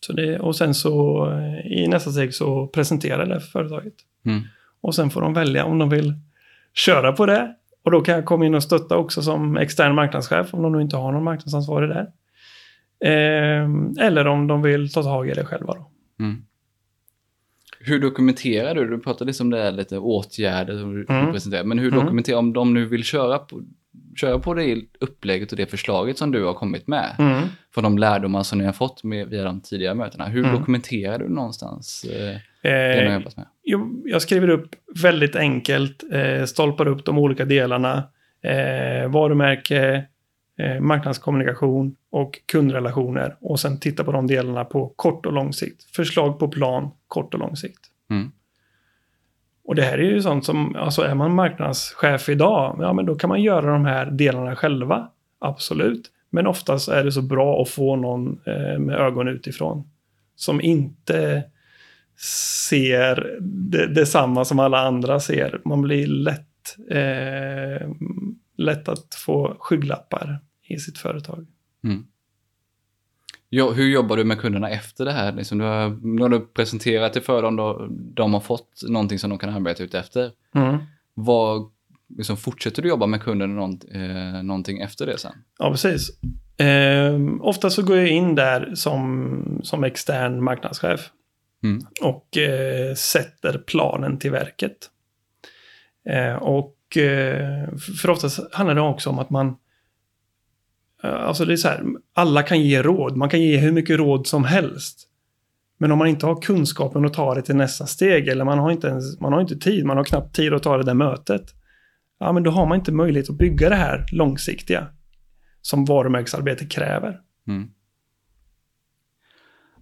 så 0.00 0.12
det, 0.12 0.38
och 0.38 0.56
sen 0.56 0.74
så 0.74 1.26
eh, 1.30 1.72
i 1.72 1.88
nästa 1.88 2.10
steg 2.10 2.34
så 2.34 2.66
presenterar 2.66 3.26
det 3.26 3.40
för 3.40 3.50
företaget. 3.50 3.94
Mm. 4.26 4.42
Och 4.80 4.94
sen 4.94 5.10
får 5.10 5.20
de 5.20 5.34
välja 5.34 5.64
om 5.64 5.78
de 5.78 5.88
vill 5.88 6.14
köra 6.74 7.12
på 7.12 7.26
det 7.26 7.54
och 7.82 7.90
då 7.90 8.00
kan 8.00 8.14
jag 8.14 8.24
komma 8.24 8.46
in 8.46 8.54
och 8.54 8.62
stötta 8.62 8.96
också 8.96 9.22
som 9.22 9.56
extern 9.56 9.94
marknadschef 9.94 10.54
om 10.54 10.62
de 10.62 10.72
nu 10.72 10.82
inte 10.82 10.96
har 10.96 11.12
någon 11.12 11.24
marknadsansvarig 11.24 11.88
där. 11.88 12.12
Eh, 13.04 13.68
eller 14.06 14.26
om 14.26 14.46
de 14.46 14.62
vill 14.62 14.92
ta 14.92 15.02
tag 15.02 15.28
i 15.28 15.32
det 15.32 15.44
själva. 15.44 15.74
Då. 15.74 15.90
Mm. 16.24 16.44
Hur 17.84 18.00
dokumenterar 18.00 18.74
du? 18.74 18.90
Du 18.90 18.98
pratade 18.98 19.28
liksom 19.28 19.46
om 19.46 19.50
det 19.50 19.62
här 19.62 19.72
lite 19.72 19.98
åtgärder 19.98 20.78
som 20.78 20.94
du 20.94 21.06
mm. 21.08 21.32
presenterar. 21.32 21.64
Men 21.64 21.78
hur 21.78 21.92
mm. 21.92 22.04
dokumenterar, 22.04 22.38
om 22.38 22.52
de 22.52 22.74
nu 22.74 22.84
vill 22.84 23.04
köra 23.04 23.38
på, 23.38 23.62
köra 24.16 24.38
på 24.38 24.54
det 24.54 24.82
upplägget 25.00 25.52
och 25.52 25.58
det 25.58 25.66
förslaget 25.66 26.18
som 26.18 26.30
du 26.30 26.44
har 26.44 26.54
kommit 26.54 26.86
med. 26.86 27.16
Mm. 27.18 27.42
För 27.74 27.82
de 27.82 27.98
lärdomar 27.98 28.42
som 28.42 28.58
ni 28.58 28.64
har 28.64 28.72
fått 28.72 29.04
med, 29.04 29.28
via 29.28 29.44
de 29.44 29.60
tidigare 29.60 29.94
mötena. 29.94 30.24
Hur 30.24 30.44
mm. 30.44 30.58
dokumenterar 30.58 31.18
du 31.18 31.28
någonstans 31.28 32.04
eh, 32.04 32.36
det 32.62 33.00
du 33.00 33.06
har 33.08 33.14
jobbat 33.14 33.36
med? 33.36 33.46
jag 34.04 34.22
skriver 34.22 34.48
upp 34.48 34.74
väldigt 35.02 35.36
enkelt, 35.36 36.04
eh, 36.12 36.44
stolpar 36.44 36.88
upp 36.88 37.04
de 37.04 37.18
olika 37.18 37.44
delarna. 37.44 38.02
Eh, 38.44 39.10
varumärke, 39.10 40.04
eh, 40.58 40.80
marknadskommunikation 40.80 41.96
och 42.10 42.40
kundrelationer. 42.46 43.36
Och 43.40 43.60
sen 43.60 43.80
titta 43.80 44.04
på 44.04 44.12
de 44.12 44.26
delarna 44.26 44.64
på 44.64 44.92
kort 44.96 45.26
och 45.26 45.32
lång 45.32 45.52
sikt. 45.52 45.84
Förslag 45.84 46.38
på 46.38 46.48
plan, 46.48 46.90
kort 47.08 47.34
och 47.34 47.40
lång 47.40 47.56
sikt. 47.56 47.80
Mm. 48.10 48.32
Och 49.64 49.74
det 49.74 49.82
här 49.82 49.98
är 49.98 50.02
ju 50.02 50.22
sånt 50.22 50.44
som, 50.44 50.76
alltså 50.76 51.02
är 51.02 51.14
man 51.14 51.34
marknadschef 51.34 52.28
idag, 52.28 52.76
ja 52.80 52.92
men 52.92 53.06
då 53.06 53.14
kan 53.14 53.28
man 53.28 53.42
göra 53.42 53.72
de 53.72 53.84
här 53.84 54.06
delarna 54.06 54.56
själva. 54.56 55.08
Absolut. 55.38 56.10
Men 56.30 56.46
oftast 56.46 56.88
är 56.88 57.04
det 57.04 57.12
så 57.12 57.22
bra 57.22 57.62
att 57.62 57.68
få 57.68 57.96
någon 57.96 58.40
eh, 58.46 58.78
med 58.78 58.96
ögon 58.96 59.28
utifrån. 59.28 59.88
Som 60.36 60.60
inte 60.60 61.42
ser 62.56 63.38
det, 63.40 63.86
detsamma 63.86 64.44
som 64.44 64.58
alla 64.58 64.78
andra 64.78 65.20
ser. 65.20 65.60
Man 65.64 65.82
blir 65.82 66.06
lätt, 66.06 66.76
eh, 66.90 67.88
lätt 68.56 68.88
att 68.88 69.14
få 69.14 69.56
skygglappar 69.60 70.40
i 70.68 70.78
sitt 70.78 70.98
företag. 70.98 71.46
Mm. 71.84 72.06
Ja, 73.48 73.70
hur 73.70 73.88
jobbar 73.88 74.16
du 74.16 74.24
med 74.24 74.38
kunderna 74.40 74.70
efter 74.70 75.04
det 75.04 75.12
här? 75.12 75.32
Liksom 75.32 75.58
du, 75.58 75.64
har, 75.64 75.98
nu 76.02 76.22
har 76.22 76.28
du 76.28 76.40
presenterat 76.40 77.12
det 77.12 77.20
för 77.20 77.42
dem, 77.42 77.56
då, 77.56 77.86
de 77.90 78.34
har 78.34 78.40
fått 78.40 78.82
någonting 78.88 79.18
som 79.18 79.30
de 79.30 79.38
kan 79.38 79.50
arbeta 79.50 79.82
ut 79.82 79.94
efter. 79.94 80.30
Mm. 80.54 80.78
Vad, 81.14 81.70
liksom, 82.16 82.36
fortsätter 82.36 82.82
du 82.82 82.88
jobba 82.88 83.06
med 83.06 83.22
kunden 83.22 83.56
nånt, 83.56 83.84
eh, 83.94 84.42
någonting 84.42 84.80
efter 84.80 85.06
det 85.06 85.18
sen? 85.18 85.32
Ja, 85.58 85.70
precis. 85.70 86.10
Eh, 86.56 87.20
ofta 87.40 87.70
så 87.70 87.82
går 87.82 87.96
jag 87.96 88.08
in 88.08 88.34
där 88.34 88.74
som, 88.74 89.60
som 89.62 89.84
extern 89.84 90.44
marknadschef. 90.44 91.10
Mm. 91.64 91.86
Och 92.02 92.36
eh, 92.38 92.94
sätter 92.94 93.58
planen 93.58 94.18
till 94.18 94.30
verket. 94.30 94.90
Eh, 96.08 96.34
och 96.34 96.76
Eh, 96.96 97.76
för 98.02 98.10
oftast 98.10 98.54
handlar 98.54 98.74
det 98.74 98.80
också 98.80 99.10
om 99.10 99.18
att 99.18 99.30
man 99.30 99.56
eh, 101.02 101.14
Alltså 101.14 101.44
det 101.44 101.52
är 101.52 101.56
så 101.56 101.68
här, 101.68 101.84
alla 102.14 102.42
kan 102.42 102.60
ge 102.60 102.82
råd. 102.82 103.16
Man 103.16 103.28
kan 103.28 103.42
ge 103.42 103.56
hur 103.56 103.72
mycket 103.72 103.98
råd 103.98 104.26
som 104.26 104.44
helst. 104.44 105.08
Men 105.78 105.92
om 105.92 105.98
man 105.98 106.08
inte 106.08 106.26
har 106.26 106.42
kunskapen 106.42 107.04
att 107.04 107.14
ta 107.14 107.34
det 107.34 107.42
till 107.42 107.56
nästa 107.56 107.86
steg 107.86 108.28
eller 108.28 108.44
man 108.44 108.58
har 108.58 108.70
inte, 108.70 108.86
ens, 108.86 109.20
man 109.20 109.32
har 109.32 109.40
inte 109.40 109.56
tid, 109.56 109.84
man 109.84 109.96
har 109.96 110.04
knappt 110.04 110.36
tid 110.36 110.52
att 110.52 110.62
ta 110.62 110.76
det 110.76 110.84
där 110.84 110.94
mötet. 110.94 111.54
Ja, 112.18 112.32
men 112.32 112.42
då 112.42 112.50
har 112.50 112.66
man 112.66 112.78
inte 112.78 112.92
möjlighet 112.92 113.30
att 113.30 113.38
bygga 113.38 113.68
det 113.68 113.74
här 113.74 114.06
långsiktiga 114.12 114.88
som 115.60 115.84
varumärkesarbete 115.84 116.66
kräver. 116.66 117.20
Mm. 117.48 117.70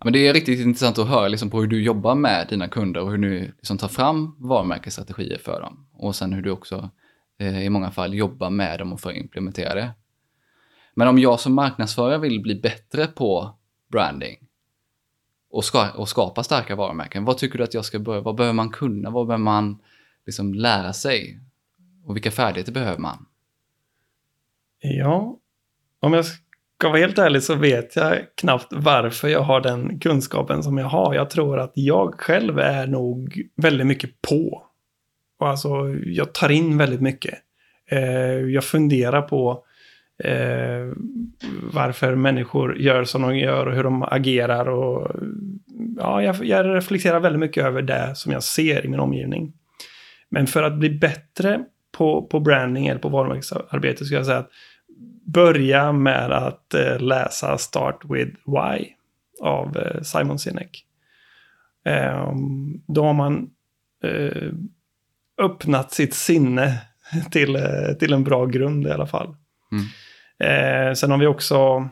men 0.05 0.13
det 0.13 0.29
är 0.29 0.35
riktigt 0.35 0.61
intressant 0.61 0.99
att 0.99 1.09
höra 1.09 1.29
liksom, 1.29 1.51
på 1.51 1.61
hur 1.61 1.67
du 1.67 1.83
jobbar 1.83 2.15
med 2.15 2.47
dina 2.49 2.69
kunder 2.69 3.01
och 3.01 3.11
hur 3.11 3.19
du 3.19 3.41
liksom, 3.41 3.79
tar 3.79 3.89
fram 3.89 4.37
varumärkesstrategier 4.39 5.39
för 5.39 5.61
dem. 5.61 5.87
Och 5.93 6.17
sen 6.17 6.33
hur 6.33 6.43
du 6.43 6.51
också 6.51 6.91
eh, 7.41 7.65
i 7.65 7.71
många 7.71 7.91
fall 7.91 8.15
jobba 8.15 8.51
med 8.51 8.79
dem 8.79 8.93
och 8.93 9.01
få 9.01 9.13
implementera 9.13 9.75
det. 9.75 9.91
Men 10.95 11.09
om 11.09 11.19
jag 11.19 11.41
som 11.41 11.55
marknadsförare 11.55 12.19
vill 12.19 12.41
bli 12.41 12.55
bättre 12.55 13.07
på 13.07 13.59
branding 13.89 14.39
och, 15.51 15.65
ska, 15.65 15.91
och 15.91 16.09
skapa 16.09 16.43
starka 16.43 16.77
varumärken, 16.77 17.25
vad 17.25 17.39
tycker 17.39 17.59
du 17.59 17.65
att 17.65 17.75
jag 17.75 17.85
ska 17.85 17.99
börja? 17.99 18.21
Vad 18.21 18.35
behöver 18.35 18.55
man 18.55 18.71
kunna? 18.71 19.11
Vad 19.11 19.27
behöver 19.27 19.45
man 19.45 19.79
liksom 20.27 20.55
lära 20.55 20.93
sig? 20.93 21.41
Och 22.05 22.17
vilka 22.17 22.31
färdigheter 22.31 22.73
behöver 22.73 22.99
man? 22.99 23.27
Ja, 24.81 25.39
om 26.01 26.13
jag 26.13 26.25
ska 26.25 26.89
vara 26.89 26.99
helt 26.99 27.19
ärlig 27.19 27.43
så 27.43 27.55
vet 27.55 27.97
jag 27.97 28.19
knappt 28.35 28.67
varför 28.71 29.29
jag 29.29 29.43
har 29.43 29.61
den 29.61 30.01
kunskapen 30.01 30.63
som 30.63 30.79
jag 30.79 30.87
har. 30.87 31.15
Jag 31.15 31.31
tror 31.31 31.59
att 31.59 31.73
jag 31.75 32.15
själv 32.21 32.59
är 32.59 32.87
nog 32.87 33.43
väldigt 33.57 33.87
mycket 33.87 34.23
på. 34.23 34.70
Och 35.41 35.49
alltså, 35.49 35.95
jag 36.05 36.33
tar 36.33 36.51
in 36.51 36.79
väldigt 36.79 37.01
mycket. 37.01 37.35
Eh, 37.91 38.01
jag 38.31 38.65
funderar 38.65 39.23
på 39.23 39.65
eh, 40.25 40.93
varför 41.73 42.15
människor 42.15 42.79
gör 42.79 43.05
som 43.05 43.23
de 43.23 43.39
gör 43.39 43.67
och 43.67 43.75
hur 43.75 43.83
de 43.83 44.03
agerar. 44.03 44.69
Och, 44.69 45.11
ja, 45.97 46.23
jag, 46.23 46.45
jag 46.45 46.77
reflekterar 46.77 47.21
väldigt 47.21 47.41
mycket 47.41 47.65
över 47.65 47.83
det 47.83 48.13
som 48.15 48.33
jag 48.33 48.43
ser 48.43 48.87
i 48.87 48.89
min 48.89 49.01
omgivning. 49.01 49.53
Men 50.29 50.47
för 50.47 50.63
att 50.63 50.79
bli 50.79 50.91
bättre 50.91 51.65
på, 51.93 52.27
på 52.27 52.41
branding 52.41 52.87
eller 52.87 53.01
på 53.01 53.09
varumärkesarbete 53.09 54.05
skulle 54.05 54.19
jag 54.19 54.27
säga 54.27 54.39
att 54.39 54.51
börja 55.27 55.93
med 55.93 56.33
att 56.33 56.75
eh, 56.75 57.01
läsa 57.01 57.59
Start 57.59 58.05
with 58.05 58.37
Why 58.47 58.87
av 59.43 59.77
eh, 59.77 60.03
Simon 60.03 60.39
Sinek. 60.39 60.85
Eh, 61.85 62.33
då 62.87 63.05
har 63.05 63.15
man 63.15 63.51
eh, 64.05 64.53
öppnat 65.41 65.93
sitt 65.93 66.15
sinne 66.15 66.79
till, 67.31 67.57
eh, 67.57 67.93
till 67.99 68.13
en 68.13 68.25
bra 68.25 68.47
grund 68.47 68.87
i 68.87 68.91
alla 68.91 69.07
fall. 69.07 69.37
Mm. 69.73 69.85
Eh, 70.39 70.95
sen 70.95 71.11
har 71.11 71.19
vi 71.19 71.27
också 71.27 71.89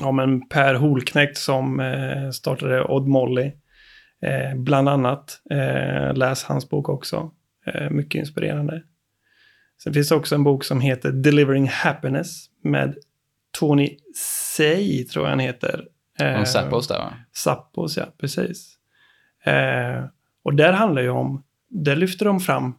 ja, 0.00 0.12
men 0.12 0.48
Per 0.48 0.74
Holknekt 0.74 1.38
som 1.38 1.80
eh, 1.80 2.30
startade 2.30 2.84
Odd 2.84 3.08
Molly. 3.08 3.52
Eh, 4.22 4.54
bland 4.56 4.88
annat. 4.88 5.40
Eh, 5.50 6.14
läs 6.14 6.44
hans 6.44 6.68
bok 6.68 6.88
också. 6.88 7.30
Eh, 7.66 7.90
mycket 7.90 8.18
inspirerande. 8.18 8.82
Sen 9.82 9.94
finns 9.94 10.08
det 10.08 10.14
också 10.14 10.34
en 10.34 10.44
bok 10.44 10.64
som 10.64 10.80
heter 10.80 11.12
Delivering 11.12 11.68
Happiness 11.68 12.46
med 12.62 12.96
Tony 13.58 13.98
Say, 14.56 15.04
tror 15.04 15.24
jag 15.24 15.30
han 15.30 15.38
heter. 15.38 15.84
Eh, 16.20 16.44
Zappos 16.44 16.88
där 16.88 16.98
va? 16.98 17.14
Zappos, 17.32 17.96
ja, 17.96 18.06
precis. 18.18 18.72
Och 20.42 20.54
där 20.54 20.72
handlar 20.72 21.02
ju 21.02 21.10
om, 21.10 21.44
där 21.68 21.96
lyfter 21.96 22.24
de 22.24 22.40
fram, 22.40 22.74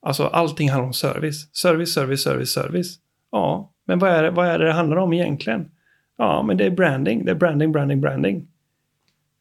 alltså 0.00 0.24
allting 0.24 0.70
handlar 0.70 0.86
om 0.86 0.92
service. 0.92 1.56
Service, 1.56 1.94
service, 1.94 2.22
service, 2.22 2.52
service. 2.52 2.98
Ja, 3.30 3.72
men 3.86 3.98
vad 3.98 4.10
är, 4.10 4.22
det, 4.22 4.30
vad 4.30 4.46
är 4.46 4.58
det 4.58 4.64
det 4.64 4.72
handlar 4.72 4.96
om 4.96 5.12
egentligen? 5.12 5.70
Ja, 6.18 6.42
men 6.42 6.56
det 6.56 6.64
är 6.64 6.70
branding, 6.70 7.24
det 7.24 7.30
är 7.30 7.34
branding, 7.34 7.72
branding, 7.72 8.00
branding. 8.00 8.48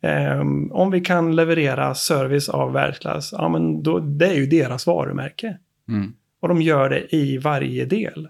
Ehm, 0.01 0.71
om 0.71 0.91
vi 0.91 1.01
kan 1.01 1.35
leverera 1.35 1.95
service 1.95 2.49
av 2.49 2.73
världsklass, 2.73 3.33
ja 3.37 3.49
men 3.49 3.83
då, 3.83 3.99
det 3.99 4.27
är 4.27 4.33
ju 4.33 4.45
deras 4.45 4.87
varumärke. 4.87 5.57
Mm. 5.87 6.13
Och 6.39 6.47
de 6.47 6.61
gör 6.61 6.89
det 6.89 7.15
i 7.15 7.37
varje 7.37 7.85
del. 7.85 8.27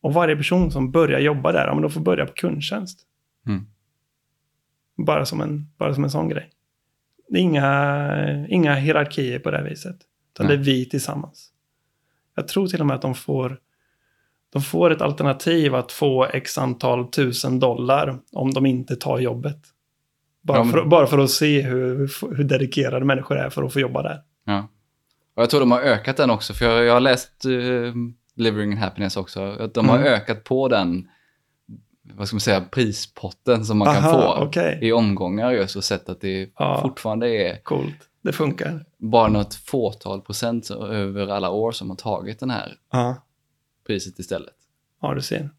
Och 0.00 0.14
varje 0.14 0.36
person 0.36 0.70
som 0.70 0.90
börjar 0.90 1.20
jobba 1.20 1.52
där, 1.52 1.66
ja 1.66 1.74
men 1.74 1.82
de 1.82 1.90
får 1.90 2.00
börja 2.00 2.26
på 2.26 2.32
kundtjänst. 2.32 3.00
Mm. 3.46 3.66
Bara 5.06 5.26
som 5.26 5.40
en, 5.40 5.66
bara 5.78 5.94
som 5.94 6.04
en 6.04 6.10
sån 6.10 6.28
grej. 6.28 6.50
Det 7.30 7.38
är 7.38 7.42
inga, 7.42 8.46
inga 8.48 8.74
hierarkier 8.74 9.38
på 9.38 9.50
det 9.50 9.62
viset. 9.62 9.96
Utan 10.34 10.46
Nej. 10.46 10.56
det 10.56 10.62
är 10.62 10.64
vi 10.64 10.88
tillsammans. 10.88 11.48
Jag 12.36 12.48
tror 12.48 12.66
till 12.66 12.80
och 12.80 12.86
med 12.86 12.96
att 12.96 13.02
de 13.02 13.14
får, 13.14 13.58
de 14.52 14.62
får 14.62 14.90
ett 14.90 15.00
alternativ 15.02 15.74
att 15.74 15.92
få 15.92 16.24
x 16.24 16.58
antal 16.58 17.10
tusen 17.10 17.60
dollar 17.60 18.18
om 18.32 18.50
de 18.50 18.66
inte 18.66 18.96
tar 18.96 19.18
jobbet. 19.18 19.58
Bara, 20.42 20.58
Ja, 20.58 20.64
men- 20.64 20.72
för, 20.72 20.84
bara 20.84 21.06
för 21.06 21.18
att 21.18 21.30
se 21.30 21.62
hur, 21.62 22.10
hur 22.36 22.44
dedikerade 22.44 23.04
människor 23.04 23.36
är 23.38 23.50
för 23.50 23.62
att 23.62 23.72
få 23.72 23.80
jobba 23.80 24.02
där. 24.02 24.20
Ja. 24.44 24.68
Och 25.34 25.42
jag 25.42 25.50
tror 25.50 25.60
de 25.60 25.70
har 25.70 25.80
ökat 25.80 26.16
den 26.16 26.30
också, 26.30 26.54
för 26.54 26.64
jag, 26.64 26.84
jag 26.84 26.92
har 26.92 27.00
läst 27.00 27.44
uh, 27.46 27.94
Living 28.36 28.72
in 28.72 28.78
Happiness 28.78 29.16
också. 29.16 29.70
De 29.74 29.88
har 29.88 29.98
Mm. 29.98 30.12
ökat 30.12 30.44
på 30.44 30.68
den, 30.68 31.08
vad 32.16 32.28
ska 32.28 32.34
man 32.34 32.40
säga, 32.40 32.60
prispotten 32.60 33.64
som 33.64 33.78
man 33.78 33.94
kan 33.94 34.04
Aha, 34.04 34.36
få 34.36 34.44
okej. 34.44 34.78
i 34.82 34.92
omgångar 34.92 35.50
just 35.52 35.76
och 35.76 35.84
sett 35.84 36.08
att 36.08 36.20
det 36.20 36.50
Ja. 36.58 36.80
fortfarande 36.82 37.28
är 37.28 37.56
Coolt. 37.62 38.08
Det 38.22 38.32
funkar. 38.32 38.84
bara 38.98 39.28
något 39.28 39.54
fåtal 39.54 40.20
procent 40.20 40.70
över 40.70 41.28
alla 41.28 41.50
år 41.50 41.72
som 41.72 41.90
har 41.90 41.96
tagit 41.96 42.40
den 42.40 42.50
här 42.50 42.74
Ja, 42.92 43.16
priset 43.86 44.18
istället. 44.18 44.54
ja 45.02 45.14
du 45.14 45.22
ser. 45.22 45.50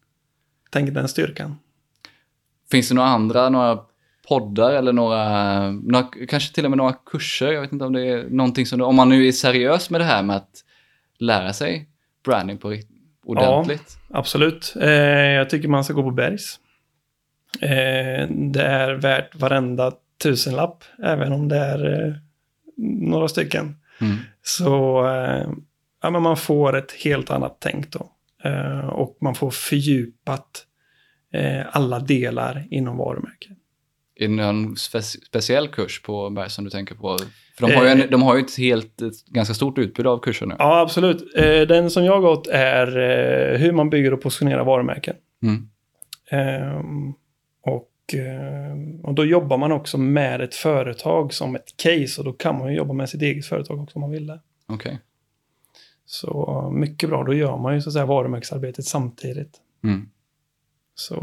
Tänk 0.70 0.94
den 0.94 1.08
styrkan. 1.08 1.58
Finns 2.70 2.88
det 2.88 2.94
några 2.94 3.08
andra, 3.08 3.48
några 3.48 3.78
poddar 4.28 4.72
eller 4.72 4.92
några, 4.92 5.70
några, 5.70 6.08
kanske 6.28 6.54
till 6.54 6.64
och 6.64 6.70
med 6.70 6.76
några 6.78 6.92
kurser? 6.92 7.52
Jag 7.52 7.60
vet 7.60 7.72
inte 7.72 7.84
om 7.84 7.92
det 7.92 8.06
är 8.08 8.24
någonting 8.30 8.66
som, 8.66 8.80
om 8.80 8.96
man 8.96 9.08
nu 9.08 9.26
är 9.28 9.32
seriös 9.32 9.90
med 9.90 10.00
det 10.00 10.04
här 10.04 10.22
med 10.22 10.36
att 10.36 10.64
lära 11.18 11.52
sig 11.52 11.88
branding 12.24 12.58
på 12.58 12.68
ordentligt. 13.24 13.98
Absolut. 14.10 14.74
Eh, 14.80 14.90
jag 14.90 15.50
tycker 15.50 15.68
man 15.68 15.84
ska 15.84 15.92
gå 15.92 16.02
på 16.02 16.10
Bergs. 16.10 16.60
Eh, 17.60 18.28
det 18.28 18.62
är 18.62 18.92
värt 18.92 19.34
varenda 19.34 19.92
tusenlapp, 20.22 20.84
även 21.02 21.32
om 21.32 21.48
det 21.48 21.56
är 21.56 22.06
eh, 22.06 22.14
några 22.86 23.28
stycken. 23.28 23.76
Mm. 24.00 24.16
Så 24.42 25.06
eh, 25.06 25.48
ja, 26.02 26.10
men 26.10 26.22
man 26.22 26.36
får 26.36 26.76
ett 26.76 26.92
helt 26.92 27.30
annat 27.30 27.56
tänk 27.60 27.92
då. 27.92 28.12
Eh, 28.44 28.88
och 28.88 29.18
man 29.20 29.34
får 29.34 29.50
fördjupat 29.50 30.66
eh, 31.32 31.62
alla 31.70 31.98
delar 31.98 32.66
inom 32.70 32.96
varumärket. 32.96 33.58
Är 34.24 34.28
det 34.28 34.34
någon 34.34 34.74
spe- 34.74 35.24
speciell 35.26 35.68
kurs 35.68 36.02
på 36.02 36.30
Berg 36.30 36.50
som 36.50 36.64
du 36.64 36.70
tänker 36.70 36.94
på? 36.94 37.18
För 37.58 37.66
de 37.66 37.74
har 37.74 37.84
ju, 37.84 37.90
en, 37.90 38.10
de 38.10 38.22
har 38.22 38.36
ju 38.36 38.42
ett 38.42 38.58
helt, 38.58 39.02
ett 39.02 39.26
ganska 39.26 39.54
stort 39.54 39.78
utbud 39.78 40.06
av 40.06 40.18
kurser 40.18 40.46
nu. 40.46 40.54
Ja, 40.58 40.80
absolut. 40.80 41.36
Eh, 41.36 41.60
den 41.60 41.90
som 41.90 42.04
jag 42.04 42.12
har 42.12 42.20
gått 42.20 42.46
är 42.46 42.86
eh, 42.86 43.58
hur 43.58 43.72
man 43.72 43.90
bygger 43.90 44.14
och 44.14 44.20
positionerar 44.20 44.64
varumärken. 44.64 45.16
Mm. 45.42 45.68
Ehm, 46.30 47.12
och, 47.62 47.88
och 49.02 49.14
då 49.14 49.24
jobbar 49.24 49.58
man 49.58 49.72
också 49.72 49.98
med 49.98 50.40
ett 50.40 50.54
företag 50.54 51.34
som 51.34 51.56
ett 51.56 51.76
case 51.76 52.20
och 52.20 52.24
då 52.24 52.32
kan 52.32 52.58
man 52.58 52.70
ju 52.70 52.76
jobba 52.76 52.92
med 52.92 53.08
sitt 53.08 53.22
eget 53.22 53.46
företag 53.46 53.80
också 53.80 53.96
om 53.96 54.00
man 54.00 54.10
vill 54.10 54.26
det. 54.26 54.40
Okej. 54.66 55.00
Så 56.06 56.70
mycket 56.74 57.08
bra, 57.08 57.24
då 57.24 57.34
gör 57.34 57.56
man 57.56 57.74
ju 57.74 57.80
så 57.80 57.88
att 57.88 57.92
säga 57.92 58.06
varumärkesarbetet 58.06 58.84
samtidigt. 58.84 59.56
Mm. 59.84 60.08
Så 60.94 61.14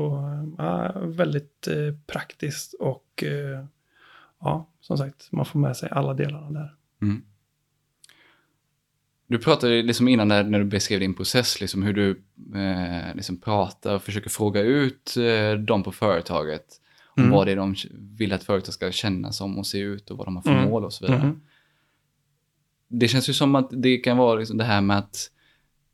ja, 0.57 0.91
väldigt 1.05 1.67
eh, 1.67 1.93
praktiskt 2.07 2.73
och 2.73 3.23
eh, 3.23 3.65
ja, 4.39 4.69
som 4.81 4.97
sagt, 4.97 5.31
man 5.31 5.45
får 5.45 5.59
med 5.59 5.77
sig 5.77 5.89
alla 5.91 6.13
delarna 6.13 6.49
där. 6.59 6.75
Mm. 7.01 7.21
Du 9.27 9.39
pratade 9.39 9.81
liksom 9.81 10.07
innan 10.07 10.27
när, 10.27 10.43
när 10.43 10.59
du 10.59 10.65
beskrev 10.65 10.99
din 10.99 11.13
process, 11.13 11.61
liksom 11.61 11.83
hur 11.83 11.93
du 11.93 12.09
eh, 12.59 13.15
liksom 13.15 13.37
pratar 13.41 13.95
och 13.95 14.03
försöker 14.03 14.29
fråga 14.29 14.61
ut 14.61 15.17
eh, 15.17 15.51
dem 15.59 15.83
på 15.83 15.91
företaget. 15.91 16.65
Om 17.15 17.23
Mm. 17.23 17.35
vad 17.35 17.47
det 17.47 17.51
är 17.51 17.55
de 17.55 17.75
vill 17.93 18.33
att 18.33 18.43
företaget 18.43 18.73
ska 18.73 18.91
känna 18.91 19.31
som 19.31 19.57
och 19.57 19.67
se 19.67 19.79
ut 19.79 20.11
och 20.11 20.17
vad 20.17 20.27
de 20.27 20.35
har 20.35 20.43
för 20.43 20.51
Mm. 20.51 20.69
mål 20.69 20.85
och 20.85 20.93
så 20.93 21.05
vidare. 21.05 21.23
Mhm. 21.23 21.41
Det 22.87 23.07
känns 23.07 23.29
ju 23.29 23.33
som 23.33 23.55
att 23.55 23.69
det 23.71 23.97
kan 23.97 24.17
vara 24.17 24.39
liksom 24.39 24.57
det 24.57 24.63
här 24.63 24.81
med 24.81 24.97
att 24.97 25.31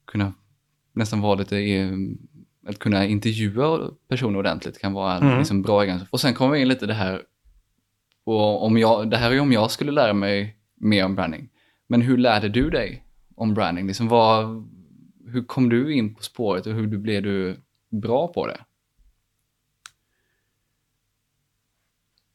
kunna 0.06 0.34
nästan 0.94 1.22
vara 1.22 1.36
lite, 1.36 1.58
eh, 1.58 1.92
att 2.66 2.80
kunna 2.80 3.06
intervjua 3.06 3.92
personer 4.08 4.40
ordentligt 4.40 4.80
kan 4.80 4.94
vara 4.94 5.18
en 5.18 5.24
Mm. 5.24 5.38
liksom 5.38 5.62
bra 5.62 5.84
egenskap. 5.84 6.08
Och 6.12 6.22
sen 6.22 6.34
kommer 6.34 6.54
vi 6.54 6.62
in 6.62 6.68
lite 6.68 6.86
det 6.86 6.94
här, 6.94 7.22
och 8.24 8.66
om 8.66 8.78
jag, 8.78 9.10
det 9.10 9.18
här 9.18 9.30
är 9.30 9.34
ju 9.34 9.40
om 9.40 9.52
jag 9.52 9.72
skulle 9.72 9.92
lära 9.92 10.14
mig 10.14 10.58
mer 10.76 11.06
om 11.06 11.16
branding. 11.16 11.50
Men 11.88 12.02
hur 12.02 12.18
lärde 12.18 12.50
du 12.50 12.70
dig 12.70 13.06
om 13.36 13.54
branding? 13.54 13.88
Liksom 13.88 14.08
vad, 14.08 14.46
hur 15.28 15.44
kom 15.44 15.70
du 15.70 15.94
in 15.94 16.16
på 16.16 16.24
spåret 16.24 16.66
och 16.68 16.74
hur 16.74 16.88
du 16.88 16.98
blev 16.98 17.24
du 17.24 17.60
bra 17.90 18.28
på 18.28 18.48
det? 18.48 18.60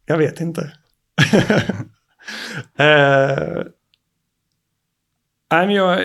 Jag 0.06 0.18
vet 0.18 0.40
inte. 0.40 0.72
eh, 2.76 3.62
nej, 5.52 5.66
men 5.66 5.76
jag, 5.76 6.00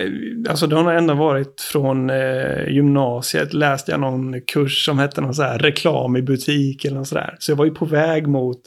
alltså 0.48 0.66
det 0.66 0.76
har 0.76 0.84
nog 0.84 0.94
ändå 0.94 1.14
varit 1.14 1.60
från 1.60 2.10
eh, 2.10 2.68
gymnasiet. 2.68 3.52
Läste 3.52 3.90
jag 3.90 4.00
någon 4.00 4.40
kurs 4.40 4.84
som 4.84 4.98
hette 4.98 5.20
någon 5.20 5.34
så 5.34 5.42
här 5.42 5.58
reklam 5.58 6.16
i 6.16 6.22
butik 6.22 6.84
eller 6.84 6.96
något 6.96 7.08
sådär. 7.08 7.36
Så 7.38 7.50
jag 7.50 7.56
var 7.56 7.64
ju 7.64 7.74
på 7.74 7.84
väg 7.84 8.26
mot 8.26 8.60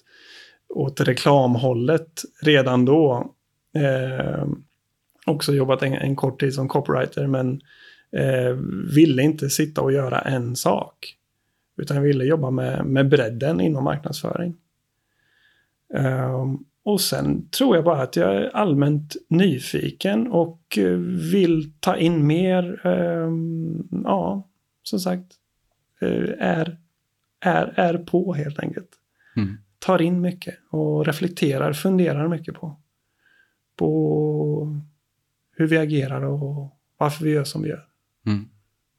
åt 0.70 1.02
reklamhållet 1.02 2.24
redan 2.42 2.86
då. 2.86 3.34
Eh, 3.76 4.46
också 5.26 5.54
jobbat 5.54 5.84
en, 5.84 5.94
en 5.94 6.16
kort 6.16 6.40
tid 6.40 6.54
som 6.54 6.68
copywriter 6.68 7.28
men 7.28 7.62
eh, 8.12 8.58
ville 8.96 9.22
inte 9.22 9.50
sitta 9.50 9.82
och 9.82 9.92
göra 9.92 10.20
en 10.20 10.56
sak. 10.56 11.16
Utan 11.78 11.98
jag 11.98 12.04
ville 12.04 12.26
jobba 12.26 12.50
med, 12.50 12.86
med 12.86 13.10
bredden 13.10 13.62
inom 13.62 13.84
marknadsföring. 13.84 14.56
Ehm, 15.94 16.58
och 16.90 17.02
sen 17.02 17.50
tror 17.50 17.76
jag 17.76 17.86
bara 17.86 18.02
att 18.02 18.16
jag 18.16 18.36
är 18.36 18.56
allmänt 18.56 19.16
nyfiken 19.28 20.28
och 20.28 20.78
eh, 20.78 20.98
vill 21.32 21.74
ta 21.80 21.98
in 21.98 22.28
mer. 22.28 22.88
ehm, 22.88 23.88
ja, 24.04 24.48
som 24.84 25.00
sagt. 25.00 25.36
eh, 26.02 26.30
är, 26.40 26.78
är, 27.40 27.74
är 27.76 27.98
på 27.98 28.34
helt 28.34 28.60
enkelt. 28.60 28.90
Mm. 29.36 29.58
Tar 29.80 30.02
in 30.02 30.22
mycket 30.22 30.56
och 30.70 31.06
reflekterar, 31.06 31.74
funderar 31.74 32.28
mycket 32.28 32.56
på. 32.56 32.76
På 33.76 34.82
hur 35.52 35.68
vi 35.68 35.78
agerar 35.78 36.22
och 36.22 36.78
varför 36.98 37.26
vi 37.26 37.32
gör 37.32 37.44
som 37.44 37.62
vi 37.62 37.70
gör. 37.70 37.88
Mm. 38.26 38.50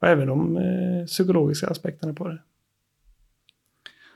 Och 0.00 0.08
även 0.08 0.28
de 0.28 0.56
eh, 0.56 1.06
psykologiska 1.06 1.66
aspekterna 1.66 2.14
på 2.14 2.28
det. 2.28 2.42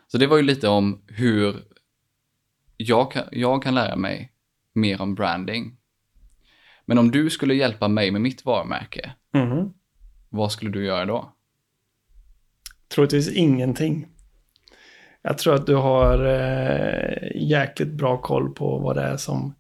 Så 0.06 0.18
det 0.18 0.26
var 0.26 0.36
ju 0.36 0.42
lite 0.42 0.68
om 0.68 1.00
hur 1.06 1.54
jag 2.86 3.12
kan, 3.12 3.22
jag 3.32 3.62
kan 3.62 3.74
lära 3.74 3.96
mig 3.96 4.32
mer 4.72 5.00
om 5.02 5.14
branding. 5.14 5.76
Men 6.86 6.98
om 6.98 7.10
du 7.10 7.30
skulle 7.30 7.54
hjälpa 7.54 7.88
mig 7.88 8.10
med 8.10 8.20
mitt 8.20 8.44
varumärke, 8.44 9.12
Mhm. 9.34 9.72
vad 10.28 10.52
skulle 10.52 10.70
du 10.70 10.84
göra 10.84 11.04
då? 11.04 11.32
Troligtvis 12.88 13.32
ingenting. 13.32 14.06
Jag 15.22 15.38
tror 15.38 15.54
att 15.54 15.66
du 15.66 15.74
har 15.74 16.24
eh, 16.26 17.30
jäkligt 17.34 17.88
bra 17.92 18.16
koll 18.20 18.54
på 18.54 18.78
vad 18.78 18.96
det 18.96 19.02
är 19.02 19.16
som, 19.16 19.54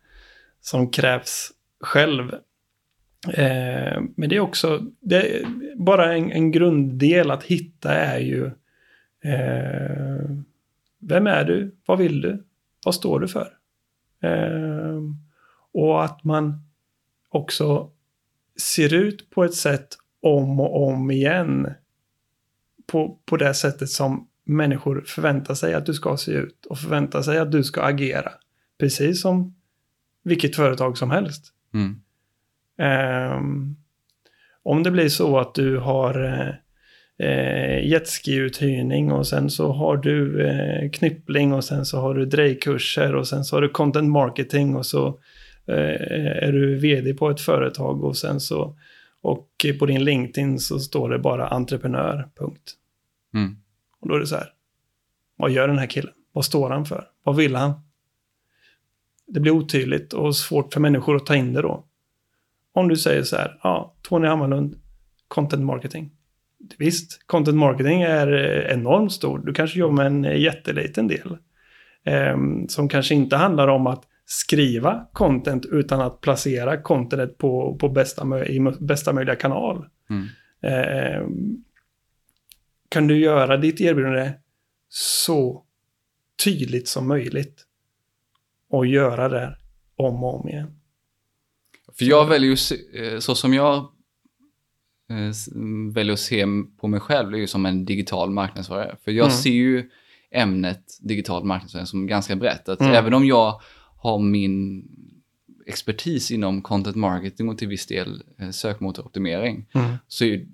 som 0.60 0.90
krävs 0.90 1.50
själv. 1.80 2.32
Eh, 3.34 4.02
men 4.16 4.28
det 4.28 4.36
är 4.36 4.40
också, 4.40 4.80
det 5.00 5.16
är 5.16 5.46
bara 5.76 6.14
en, 6.14 6.32
en 6.32 6.50
grunddel 6.52 7.30
att 7.30 7.42
hitta 7.44 7.94
är 7.94 8.18
ju 8.18 8.46
eh, 9.24 10.30
vem 10.98 11.26
är 11.26 11.44
du? 11.44 11.76
Vad 11.86 11.98
vill 11.98 12.20
du? 12.20 12.44
Vad 12.84 12.94
står 12.94 13.20
du 13.20 13.28
för? 13.28 13.56
Eh, 14.20 15.00
och 15.72 16.04
att 16.04 16.24
man 16.24 16.60
också 17.28 17.90
ser 18.56 18.94
ut 18.94 19.30
på 19.30 19.44
ett 19.44 19.54
sätt 19.54 19.88
om 20.20 20.60
och 20.60 20.86
om 20.88 21.10
igen 21.10 21.74
på, 22.86 23.18
på 23.24 23.36
det 23.36 23.54
sättet 23.54 23.90
som 23.90 24.28
människor 24.44 25.04
förväntar 25.06 25.54
sig 25.54 25.74
att 25.74 25.86
du 25.86 25.94
ska 25.94 26.16
se 26.16 26.32
ut 26.32 26.66
och 26.66 26.78
förväntar 26.78 27.22
sig 27.22 27.38
att 27.38 27.52
du 27.52 27.64
ska 27.64 27.82
agera. 27.82 28.32
Precis 28.78 29.22
som 29.22 29.54
vilket 30.22 30.56
företag 30.56 30.98
som 30.98 31.10
helst. 31.10 31.52
Mm. 31.74 32.00
Ehm, 32.78 33.76
Om 34.62 34.82
det 34.82 34.90
blir 34.90 35.08
så 35.08 35.38
att 35.38 35.54
du 35.54 35.78
har 35.78 36.14
eh, 37.18 37.86
jetski-uthyrning 37.86 39.12
och 39.12 39.26
sen 39.26 39.50
så 39.50 39.72
har 39.72 39.96
du 39.96 40.46
eh, 40.46 40.90
knyppling 40.90 41.52
och 41.52 41.64
sen 41.64 41.84
så 41.84 42.00
har 42.00 42.14
du 42.14 42.26
drejkurser 42.26 43.14
och 43.14 43.28
sen 43.28 43.44
så 43.44 43.56
har 43.56 43.62
du 43.62 43.68
content 43.68 44.10
marketing 44.10 44.76
och 44.76 44.86
så 44.86 45.06
eh, 45.66 46.46
är 46.46 46.52
du 46.52 46.78
vd 46.78 47.14
på 47.14 47.30
ett 47.30 47.40
företag 47.40 48.04
och 48.04 48.16
sen 48.16 48.40
så 48.40 48.76
och 49.24 49.48
på 49.78 49.86
din 49.86 50.04
LinkedIn 50.04 50.58
så 50.58 50.78
står 50.78 51.10
det 51.10 51.18
bara 51.18 51.48
entreprenör, 51.48 52.28
punkt. 52.38 52.74
Mm. 53.34 53.56
Och 54.00 54.08
då 54.08 54.14
är 54.14 54.20
det 54.20 54.26
så 54.26 54.36
här, 54.36 54.48
vad 55.36 55.50
gör 55.50 55.68
den 55.68 55.78
här 55.78 55.86
killen? 55.86 56.12
Vad 56.32 56.44
står 56.44 56.70
han 56.70 56.84
för? 56.84 57.08
Vad 57.22 57.36
vill 57.36 57.54
han? 57.54 57.72
Det 59.26 59.40
blir 59.40 59.52
otydligt 59.52 60.12
och 60.12 60.36
svårt 60.36 60.72
för 60.72 60.80
människor 60.80 61.16
att 61.16 61.26
ta 61.26 61.34
in 61.34 61.52
det 61.52 61.62
då. 61.62 61.84
Om 62.72 62.88
du 62.88 62.96
säger 62.96 63.22
så 63.22 63.36
här, 63.36 63.58
ja, 63.62 63.94
Tony 64.02 64.26
Hammarlund, 64.26 64.80
content 65.28 65.64
marketing. 65.64 66.10
Visst, 66.78 67.26
content 67.26 67.56
marketing 67.56 68.02
är 68.02 68.32
eh, 68.32 68.72
enormt 68.72 69.12
stor. 69.12 69.38
Du 69.38 69.54
kanske 69.54 69.78
jobbar 69.78 69.94
med 69.94 70.06
en 70.06 70.40
jätteliten 70.40 71.08
del. 71.08 71.36
Eh, 72.04 72.36
som 72.68 72.88
kanske 72.88 73.14
inte 73.14 73.36
handlar 73.36 73.68
om 73.68 73.86
att 73.86 74.04
skriva 74.26 75.06
content 75.12 75.66
utan 75.66 76.00
att 76.00 76.20
placera 76.20 76.82
contentet 76.82 77.38
på, 77.38 77.76
på 77.80 77.88
bästa, 77.88 78.46
i 78.46 78.60
bästa 78.80 79.12
möjliga 79.12 79.36
kanal. 79.36 79.86
Mm. 80.10 80.28
Eh, 80.62 81.28
kan 82.88 83.06
du 83.06 83.18
göra 83.18 83.56
ditt 83.56 83.80
erbjudande 83.80 84.32
så 84.88 85.64
tydligt 86.44 86.88
som 86.88 87.08
möjligt 87.08 87.64
och 88.70 88.86
göra 88.86 89.28
det 89.28 89.56
om 89.96 90.24
och 90.24 90.40
om 90.40 90.48
igen. 90.48 90.80
För 91.98 92.04
jag 92.04 92.28
väljer 92.28 92.50
ju, 92.50 92.56
eh, 93.02 93.18
så 93.18 93.34
som 93.34 93.54
jag 93.54 93.76
eh, 93.76 93.84
väljer 95.94 96.12
att 96.12 96.20
se 96.20 96.46
på 96.80 96.88
mig 96.88 97.00
själv, 97.00 97.34
är 97.34 97.38
ju 97.38 97.46
som 97.46 97.66
en 97.66 97.84
digital 97.84 98.30
marknadsförare. 98.30 98.96
För 99.04 99.12
jag 99.12 99.26
mm. 99.26 99.36
ser 99.36 99.50
ju 99.50 99.90
ämnet 100.30 100.84
digital 101.00 101.44
marknadsföring 101.44 101.86
som 101.86 102.06
ganska 102.06 102.36
brett. 102.36 102.68
Att 102.68 102.80
mm. 102.80 102.94
även 102.94 103.14
om 103.14 103.26
jag 103.26 103.60
har 103.96 104.18
min 104.18 104.88
expertis 105.66 106.30
inom 106.30 106.62
content 106.62 106.96
marketing 106.96 107.48
och 107.48 107.58
till 107.58 107.68
viss 107.68 107.86
del 107.86 108.22
eh, 108.38 108.50
sökmotoroptimering, 108.50 109.66
mm. 109.74 109.94
så 110.08 110.24
är 110.24 110.46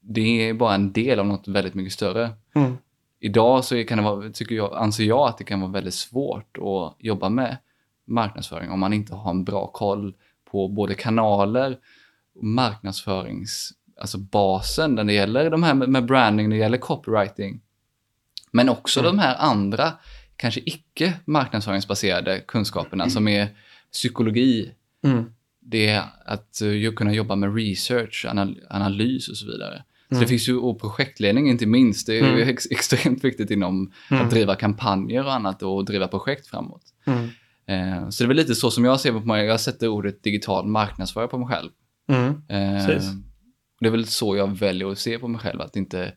det 0.00 0.54
bara 0.54 0.74
en 0.74 0.92
del 0.92 1.18
av 1.18 1.26
något 1.26 1.48
väldigt 1.48 1.74
mycket 1.74 1.92
större. 1.92 2.30
Mm 2.54 2.76
idag 3.26 3.64
så 3.64 3.84
kan 3.84 3.98
det 3.98 4.04
vara, 4.04 4.30
tycker 4.30 4.54
jag, 4.54 4.76
anser 4.76 5.04
jag 5.04 5.28
att 5.28 5.38
det 5.38 5.44
kan 5.44 5.60
vara 5.60 5.70
väldigt 5.70 5.94
svårt 5.94 6.58
att 6.58 7.04
jobba 7.04 7.28
med 7.28 7.56
marknadsföring 8.06 8.70
om 8.70 8.80
man 8.80 8.92
inte 8.92 9.14
har 9.14 9.30
en 9.30 9.44
bra 9.44 9.66
koll 9.66 10.14
på 10.50 10.68
både 10.68 10.94
kanaler 10.94 11.78
marknadsförings, 12.42 13.72
alltså 14.00 14.18
basen 14.18 14.94
när 14.94 15.04
det 15.04 15.12
gäller 15.12 15.50
de 15.50 15.62
här 15.62 15.74
med 15.74 16.06
branding, 16.06 16.48
när 16.48 16.56
det 16.56 16.62
gäller 16.62 16.78
copywriting. 16.78 17.60
Men 18.50 18.68
också 18.68 19.00
mm. 19.00 19.16
de 19.16 19.22
här 19.22 19.36
andra, 19.38 19.92
kanske 20.36 20.60
icke 20.64 21.12
marknadsföringsbaserade 21.24 22.40
kunskaperna 22.40 23.04
mm. 23.04 23.10
som 23.10 23.28
är 23.28 23.48
psykologi. 23.92 24.70
Mm. 25.04 25.24
Det 25.60 25.88
är 25.88 26.02
att 26.24 26.60
uh, 26.62 26.92
kunna 26.92 27.12
jobba 27.12 27.36
med 27.36 27.54
research, 27.54 28.26
anal 28.28 28.60
analys 28.70 29.28
och 29.28 29.36
så 29.36 29.46
vidare. 29.46 29.84
Så 30.08 30.14
det 30.14 30.16
mm. 30.16 30.28
finns 30.28 30.48
ju, 30.48 30.56
och 30.56 30.80
projektledning 30.80 31.50
inte 31.50 31.66
minst, 31.66 32.06
det 32.06 32.18
är 32.18 32.22
mm. 32.22 32.48
ex 32.48 32.66
extremt 32.70 33.24
viktigt 33.24 33.50
inom 33.50 33.92
mm. 34.10 34.24
att 34.24 34.30
driva 34.30 34.54
kampanjer 34.54 35.24
och 35.24 35.32
annat 35.32 35.62
och 35.62 35.84
driva 35.84 36.08
projekt 36.08 36.46
framåt. 36.46 36.82
Mm. 37.04 37.28
Eh, 37.66 38.08
så 38.08 38.22
det 38.22 38.26
är 38.26 38.28
väl 38.28 38.36
lite 38.36 38.54
så 38.54 38.70
som 38.70 38.84
jag 38.84 39.00
ser 39.00 39.12
på 39.12 39.20
mig, 39.20 39.46
jag 39.46 39.60
sätter 39.60 39.88
ordet 39.88 40.22
digital 40.22 40.66
marknadsförare 40.66 41.28
på 41.28 41.38
mig 41.38 41.48
själv. 41.48 41.70
Mm. 42.08 42.28
Eh, 42.28 42.86
det 43.80 43.86
är 43.86 43.90
väl 43.90 44.06
så 44.06 44.36
jag 44.36 44.58
väljer 44.58 44.90
att 44.90 44.98
se 44.98 45.18
på 45.18 45.28
mig 45.28 45.40
själv, 45.40 45.60
att 45.60 45.76
inte 45.76 46.12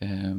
eh, 0.00 0.34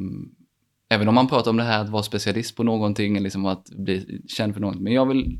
Även 0.89 1.08
om 1.08 1.15
man 1.15 1.28
pratar 1.28 1.52
om 1.52 1.58
det 1.58 1.63
här 1.63 1.82
att 1.82 1.89
vara 1.89 2.04
specialist 2.04 2.56
på 2.56 2.63
någonting, 2.63 3.23
liksom 3.23 3.45
att 3.45 3.69
bli 3.69 4.21
känd 4.28 4.54
för 4.54 4.62
någonting. 4.62 4.84
Men 4.84 4.93
jag 4.93 5.06
vill, 5.06 5.39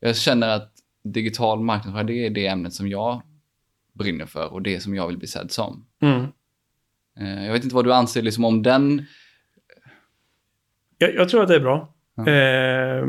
jag 0.00 0.16
känner 0.16 0.48
att 0.48 0.72
digital 1.04 1.60
marknadsföring, 1.60 2.06
det 2.06 2.26
är 2.26 2.30
det 2.30 2.46
ämnet 2.46 2.72
som 2.72 2.88
jag 2.88 3.22
brinner 3.92 4.26
för 4.26 4.52
och 4.52 4.62
det 4.62 4.80
som 4.80 4.94
jag 4.94 5.06
vill 5.08 5.18
bli 5.18 5.28
sedd 5.28 5.50
som. 5.50 5.86
Mm. 6.02 6.26
Eh, 7.20 7.46
jag 7.46 7.52
vet 7.52 7.64
inte 7.64 7.74
vad 7.74 7.84
du 7.84 7.94
anser 7.94 8.22
liksom 8.22 8.44
om 8.44 8.62
den. 8.62 9.06
Jag, 10.98 11.14
jag 11.14 11.28
tror 11.28 11.42
att 11.42 11.48
det 11.48 11.56
är 11.56 11.60
bra. 11.60 11.94
Ja. 12.14 12.28
Eh, 12.28 13.06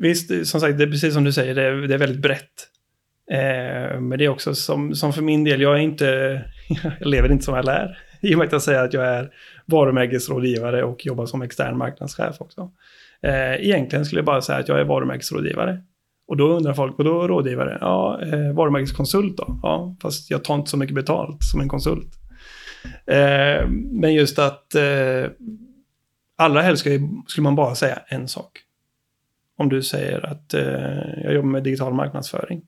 visst, 0.00 0.46
som 0.46 0.60
sagt, 0.60 0.78
det 0.78 0.84
är 0.84 0.90
precis 0.90 1.14
som 1.14 1.24
du 1.24 1.32
säger, 1.32 1.54
det 1.54 1.62
är, 1.62 1.72
det 1.72 1.94
är 1.94 1.98
väldigt 1.98 2.22
brett. 2.22 2.70
Eh, 3.30 4.00
men 4.00 4.18
det 4.18 4.24
är 4.24 4.28
också 4.28 4.54
som, 4.54 4.94
som 4.94 5.12
för 5.12 5.22
min 5.22 5.44
del, 5.44 5.60
jag 5.60 5.74
är 5.74 5.80
inte, 5.80 6.06
jag 6.98 7.08
lever 7.08 7.32
inte 7.32 7.44
som 7.44 7.54
jag 7.54 7.64
lär. 7.64 7.98
I 8.20 8.34
och 8.34 8.38
med 8.38 8.46
att 8.46 8.52
jag 8.52 8.62
säger 8.62 8.84
att 8.84 8.92
jag 8.92 9.06
är 9.06 9.30
varumärkesrådgivare 9.66 10.84
och 10.84 11.06
jobbar 11.06 11.26
som 11.26 11.42
extern 11.42 11.78
marknadschef 11.78 12.40
också. 12.40 12.70
Eh, 13.22 13.54
egentligen 13.54 14.04
skulle 14.04 14.18
jag 14.18 14.26
bara 14.26 14.40
säga 14.40 14.58
att 14.58 14.68
jag 14.68 14.80
är 14.80 14.84
varumärkesrådgivare. 14.84 15.82
Och 16.28 16.36
då 16.36 16.48
undrar 16.48 16.74
folk, 16.74 16.98
och 16.98 17.04
då 17.04 17.28
rådgivare? 17.28 17.78
Ja, 17.80 18.20
eh, 18.22 18.52
varumärkeskonsult 18.54 19.36
då? 19.36 19.60
Ja, 19.62 19.96
fast 20.02 20.30
jag 20.30 20.44
tar 20.44 20.54
inte 20.54 20.70
så 20.70 20.76
mycket 20.76 20.94
betalt 20.94 21.42
som 21.42 21.60
en 21.60 21.68
konsult. 21.68 22.14
Eh, 23.06 23.68
men 23.92 24.14
just 24.14 24.38
att 24.38 24.74
eh, 24.74 25.30
allra 26.36 26.62
helst 26.62 26.80
skulle, 26.80 27.08
skulle 27.26 27.42
man 27.42 27.54
bara 27.54 27.74
säga 27.74 27.98
en 28.08 28.28
sak. 28.28 28.58
Om 29.58 29.68
du 29.68 29.82
säger 29.82 30.26
att 30.26 30.54
eh, 30.54 31.22
jag 31.24 31.34
jobbar 31.34 31.48
med 31.48 31.62
digital 31.62 31.94
marknadsföring. 31.94 32.62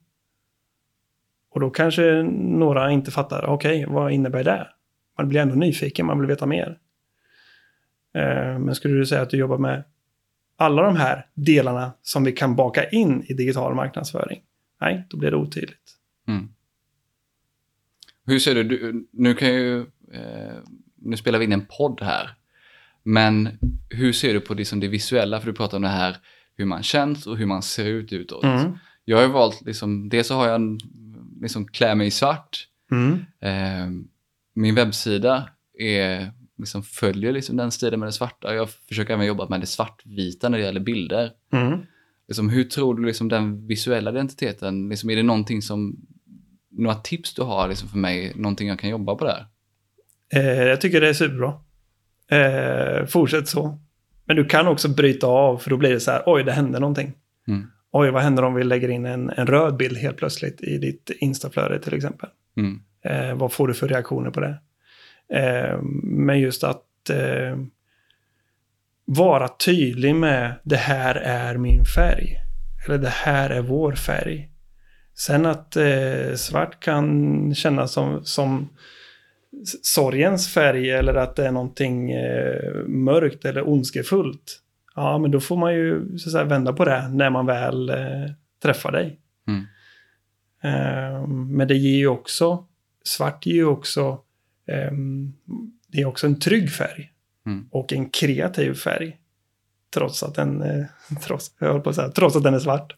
Och 1.50 1.60
då 1.60 1.70
kanske 1.70 2.22
några 2.22 2.90
inte 2.90 3.10
fattar, 3.10 3.44
okej, 3.44 3.84
okay, 3.84 3.94
vad 3.94 4.12
innebär 4.12 4.44
det? 4.44 4.68
Man 5.18 5.28
blir 5.28 5.40
ändå 5.40 5.54
nyfiken, 5.54 6.06
man 6.06 6.18
vill 6.18 6.28
veta 6.28 6.46
mer. 6.46 6.78
Eh, 8.14 8.58
men 8.58 8.74
skulle 8.74 8.94
du 8.94 9.06
säga 9.06 9.22
att 9.22 9.30
du 9.30 9.36
jobbar 9.36 9.58
med 9.58 9.84
alla 10.56 10.82
de 10.82 10.96
här 10.96 11.26
delarna 11.34 11.92
som 12.02 12.24
vi 12.24 12.32
kan 12.32 12.56
baka 12.56 12.88
in 12.88 13.24
i 13.28 13.34
digital 13.34 13.74
marknadsföring? 13.74 14.42
Nej, 14.80 15.06
då 15.08 15.16
blir 15.16 15.30
det 15.30 15.36
otydligt. 15.36 15.94
Mm. 16.28 16.48
Hur 18.26 18.38
ser 18.38 18.64
du, 18.64 19.06
nu 19.12 19.34
kan 19.34 19.48
ju 19.48 19.80
eh, 20.12 20.58
nu 21.02 21.16
spelar 21.16 21.38
vi 21.38 21.44
in 21.44 21.52
en 21.52 21.66
podd 21.66 22.00
här, 22.02 22.30
men 23.02 23.58
hur 23.90 24.12
ser 24.12 24.34
du 24.34 24.40
på 24.40 24.54
det, 24.54 24.64
som 24.64 24.80
det 24.80 24.88
visuella? 24.88 25.40
För 25.40 25.46
du 25.46 25.52
pratar 25.52 25.76
om 25.76 25.82
det 25.82 25.88
här 25.88 26.16
hur 26.56 26.64
man 26.64 26.82
känns 26.82 27.26
och 27.26 27.36
hur 27.36 27.46
man 27.46 27.62
ser 27.62 27.86
ut 27.86 28.12
utåt. 28.12 28.44
Mm. 28.44 28.78
Jag 29.04 29.16
har 29.16 29.24
ju 29.24 29.30
valt, 29.30 29.62
liksom, 29.66 30.08
dels 30.08 30.26
så 30.26 30.34
har 30.34 30.46
jag 30.46 30.54
en, 30.54 30.78
liksom 31.40 31.66
klär 31.66 31.94
mig 31.94 32.06
i 32.06 32.10
svart. 32.10 32.68
Mm. 32.90 33.12
Eh, 33.40 33.90
min 34.54 34.74
webbsida 34.74 35.48
är, 35.78 36.32
liksom 36.58 36.82
följer 36.82 37.32
liksom 37.32 37.56
den 37.56 37.70
stilen 37.70 38.00
med 38.00 38.08
det 38.08 38.12
svarta. 38.12 38.54
Jag 38.54 38.70
försöker 38.70 39.14
även 39.14 39.26
jobba 39.26 39.48
med 39.48 39.60
det 39.60 39.66
svartvita 39.66 40.48
när 40.48 40.58
det 40.58 40.64
gäller 40.64 40.80
bilder. 40.80 41.30
Mm. 41.52 41.78
Liksom, 42.28 42.48
hur 42.48 42.64
tror 42.64 42.94
du 42.94 43.06
liksom 43.06 43.28
den 43.28 43.66
visuella 43.66 44.10
identiteten, 44.10 44.88
liksom, 44.88 45.10
är 45.10 45.16
det 45.16 45.22
någonting 45.22 45.62
som, 45.62 45.96
några 46.70 46.96
tips 46.96 47.34
du 47.34 47.42
har 47.42 47.68
liksom, 47.68 47.88
för 47.88 47.98
mig, 47.98 48.32
någonting 48.36 48.68
jag 48.68 48.78
kan 48.78 48.90
jobba 48.90 49.14
på 49.14 49.24
där? 49.24 49.46
Eh, 50.32 50.62
jag 50.62 50.80
tycker 50.80 51.00
det 51.00 51.08
är 51.08 51.12
superbra. 51.12 51.54
Eh, 52.30 53.06
fortsätt 53.06 53.48
så. 53.48 53.78
Men 54.24 54.36
du 54.36 54.44
kan 54.44 54.68
också 54.68 54.88
bryta 54.88 55.26
av, 55.26 55.58
för 55.58 55.70
då 55.70 55.76
blir 55.76 55.90
det 55.90 56.00
så 56.00 56.10
här, 56.10 56.22
oj, 56.26 56.44
det 56.44 56.52
hände 56.52 56.78
någonting. 56.78 57.12
Mm. 57.48 57.70
Oj, 57.92 58.10
vad 58.10 58.22
händer 58.22 58.42
om 58.42 58.54
vi 58.54 58.64
lägger 58.64 58.88
in 58.88 59.06
en, 59.06 59.30
en 59.30 59.46
röd 59.46 59.76
bild 59.76 59.96
helt 59.96 60.16
plötsligt 60.16 60.60
i 60.60 60.78
ditt 60.78 61.10
Instaflöde 61.18 61.78
till 61.78 61.94
exempel? 61.94 62.28
Mm. 62.56 62.80
Eh, 63.04 63.34
vad 63.34 63.52
får 63.52 63.68
du 63.68 63.74
för 63.74 63.88
reaktioner 63.88 64.30
på 64.30 64.40
det? 64.40 64.58
Eh, 65.34 65.82
men 66.02 66.40
just 66.40 66.64
att 66.64 67.10
eh, 67.10 67.58
vara 69.04 69.48
tydlig 69.48 70.14
med 70.14 70.54
det 70.62 70.76
här 70.76 71.14
är 71.14 71.56
min 71.56 71.84
färg. 71.84 72.36
Eller 72.86 72.98
det 72.98 73.08
här 73.08 73.50
är 73.50 73.62
vår 73.62 73.92
färg. 73.92 74.50
Sen 75.14 75.46
att 75.46 75.76
eh, 75.76 76.34
svart 76.36 76.80
kan 76.80 77.54
kännas 77.54 77.92
som, 77.92 78.24
som 78.24 78.68
sorgens 79.82 80.54
färg 80.54 80.90
eller 80.90 81.14
att 81.14 81.36
det 81.36 81.46
är 81.46 81.52
någonting 81.52 82.10
eh, 82.10 82.74
mörkt 82.86 83.44
eller 83.44 83.68
ondskefullt. 83.68 84.60
Ja, 84.98 85.18
men 85.18 85.30
då 85.30 85.40
får 85.40 85.56
man 85.56 85.74
ju 85.74 86.18
så 86.18 86.30
säga, 86.30 86.44
vända 86.44 86.72
på 86.72 86.84
det 86.84 87.08
när 87.08 87.30
man 87.30 87.46
väl 87.46 87.88
eh, 87.88 88.30
träffar 88.62 88.92
dig. 88.92 89.20
Mm. 89.48 89.66
Eh, 90.62 91.26
men 91.26 91.68
det 91.68 91.74
ger 91.74 91.96
ju 91.96 92.08
också, 92.08 92.66
svart 93.04 93.46
ger 93.46 93.54
ju 93.54 93.64
också, 93.64 94.20
ehm, 94.66 95.32
det 95.88 96.00
är 96.00 96.06
också 96.06 96.26
en 96.26 96.40
trygg 96.40 96.70
färg. 96.70 97.12
Mm. 97.46 97.68
Och 97.70 97.92
en 97.92 98.10
kreativ 98.10 98.74
färg. 98.74 99.16
Trots 99.94 100.22
att 100.22 100.34
den, 100.34 100.62
eh, 100.62 100.84
trots, 101.26 101.52
jag 101.58 101.84
på 101.84 101.90
att 101.90 101.96
säga, 101.96 102.08
trots 102.08 102.36
att 102.36 102.42
den 102.42 102.54
är 102.54 102.58
svart. 102.58 102.96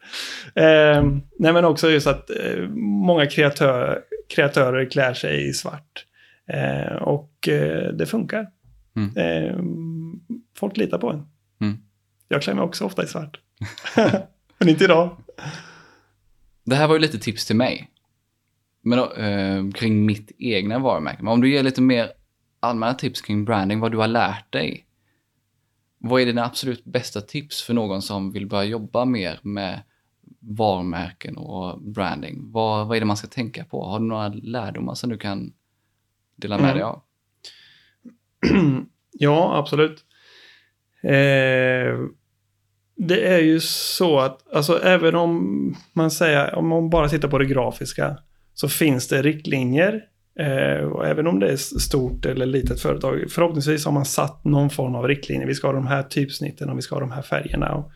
Ehm, 0.55 1.23
nej 1.39 1.53
men 1.53 1.65
också 1.65 1.91
just 1.91 2.07
att 2.07 2.31
eh, 2.31 2.69
många 2.79 3.27
kreatör, 3.27 4.01
kreatörer 4.35 4.91
klär 4.91 5.15
sig 5.15 5.49
i 5.49 5.53
svart. 5.53 6.07
Eh, 6.47 6.97
och 6.97 7.49
eh, 7.49 7.93
det 7.93 8.07
funkar. 8.07 8.47
Mm. 8.97 9.17
Eh, 9.17 9.57
folk 10.57 10.77
litar 10.77 10.99
på 10.99 11.11
en. 11.11 11.27
Mm. 11.61 11.79
Jag 12.33 12.43
klär 12.43 12.55
mig 12.55 12.65
också 12.65 12.85
ofta 12.85 13.05
i 13.05 13.07
svart. 13.07 13.41
Men 14.59 14.69
inte 14.69 14.85
idag. 14.85 15.17
Det 16.65 16.75
här 16.75 16.89
var 16.89 16.95
ju 16.95 17.01
lite 17.01 17.19
tips 17.19 17.47
till 17.47 17.57
mig. 17.57 17.91
Men 18.83 18.99
då, 18.99 19.13
eh, 19.13 19.71
kring 19.71 20.07
mitt 20.07 20.33
egna 20.39 20.79
varumärke. 20.79 21.23
Men 21.23 21.33
om 21.33 21.41
du 21.41 21.51
ger 21.51 21.63
lite 21.63 21.81
mer 21.83 22.13
allmänna 22.61 22.95
tips 22.95 23.21
kring 23.21 23.45
branding, 23.45 23.81
vad 23.81 23.93
du 23.93 23.99
har 23.99 24.09
lärt 24.09 24.53
dig. 24.53 24.87
Vad 25.99 26.23
är 26.23 26.27
dina 26.27 26.45
absolut 26.45 26.85
bästa 26.85 27.21
tips 27.21 27.63
för 27.63 27.75
någon 27.75 28.03
som 28.03 28.33
vill 28.33 28.47
börja 28.47 28.65
jobba 28.65 29.05
mer 29.05 29.41
med 29.43 29.83
varumärken 30.41 31.37
och 31.37 31.83
branding? 31.83 32.53
Vad, 32.53 32.87
vad 32.87 32.97
är 32.97 33.01
det 33.01 33.07
man 33.07 33.17
ska 33.17 33.27
tänka 33.29 33.65
på? 33.65 33.85
Har 33.85 33.99
du 33.99 34.05
några 34.07 34.29
lärdomar 34.29 34.95
som 34.95 35.11
du 35.11 35.19
kan 35.19 35.53
dela 36.37 36.57
med 36.59 36.65
Mm. 36.65 36.75
dig 36.77 36.83
av? 36.85 37.03
Ja, 39.13 39.57
absolut. 39.59 40.05
Eh, 41.03 41.99
det 43.09 43.29
är 43.29 43.39
ju 43.39 43.61
så 43.61 44.19
att, 44.19 44.55
alltså 44.55 44.83
även 44.83 45.15
om 45.15 45.77
man 45.93 46.11
säger, 46.11 46.55
om 46.55 46.69
man 46.69 46.91
bara 46.91 47.09
tittar 47.09 47.29
på 47.29 47.39
det 47.39 47.47
grafiska, 47.47 48.17
så 48.55 48.69
finns 48.69 49.09
det 49.09 49.23
riktlinjer. 49.23 50.01
Eh, 50.39 50.85
och 50.85 51.07
även 51.07 51.27
om 51.27 51.41
det 51.41 51.49
är 51.49 51.57
stort 51.57 52.27
eller 52.27 52.47
litet 52.47 52.81
företag, 52.81 53.25
förhoppningsvis 53.31 53.85
har 53.85 53.93
man 53.93 54.05
satt 54.05 54.45
någon 54.45 54.71
form 54.71 54.95
av 54.95 55.09
riktlinjer. 55.09 55.47
Vi 55.47 55.55
ska 55.55 55.69
ha 55.69 55.75
de 55.75 55.87
här 55.87 56.03
typsnitten 56.03 56.71
och 56.71 56.79
vi 56.79 56.83
ska 56.83 56.95
ha 56.95 57.01
de 57.01 57.11
här 57.11 57.23
färgerna. 57.23 57.75
Och, 57.75 57.93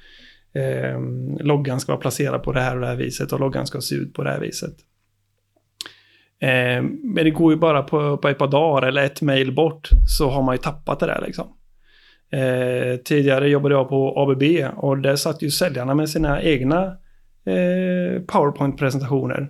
eh, 0.60 1.00
loggan 1.40 1.80
ska 1.80 1.92
vara 1.92 2.00
placerad 2.00 2.42
på 2.42 2.52
det 2.52 2.60
här 2.60 2.74
och 2.74 2.80
det 2.80 2.86
här 2.86 2.96
viset 2.96 3.32
och 3.32 3.40
loggan 3.40 3.66
ska 3.66 3.80
se 3.80 3.94
ut 3.94 4.14
på 4.14 4.22
det 4.22 4.30
här 4.30 4.40
viset. 4.40 4.74
Eh, 6.40 6.82
men 7.02 7.24
det 7.24 7.30
går 7.30 7.52
ju 7.52 7.58
bara 7.58 7.82
på, 7.82 8.16
på 8.16 8.28
ett 8.28 8.38
par 8.38 8.48
dagar 8.48 8.88
eller 8.88 9.04
ett 9.04 9.22
mail 9.22 9.54
bort 9.54 9.88
så 10.18 10.30
har 10.30 10.42
man 10.42 10.54
ju 10.54 10.58
tappat 10.58 11.00
det 11.00 11.06
där 11.06 11.22
liksom. 11.26 11.46
Eh, 12.30 12.96
tidigare 12.96 13.48
jobbade 13.48 13.74
jag 13.74 13.88
på 13.88 14.14
ABB 14.16 14.42
och 14.76 14.98
där 14.98 15.16
satt 15.16 15.42
ju 15.42 15.50
säljarna 15.50 15.94
med 15.94 16.10
sina 16.10 16.42
egna 16.42 16.84
eh, 17.46 18.22
PowerPoint-presentationer. 18.26 19.48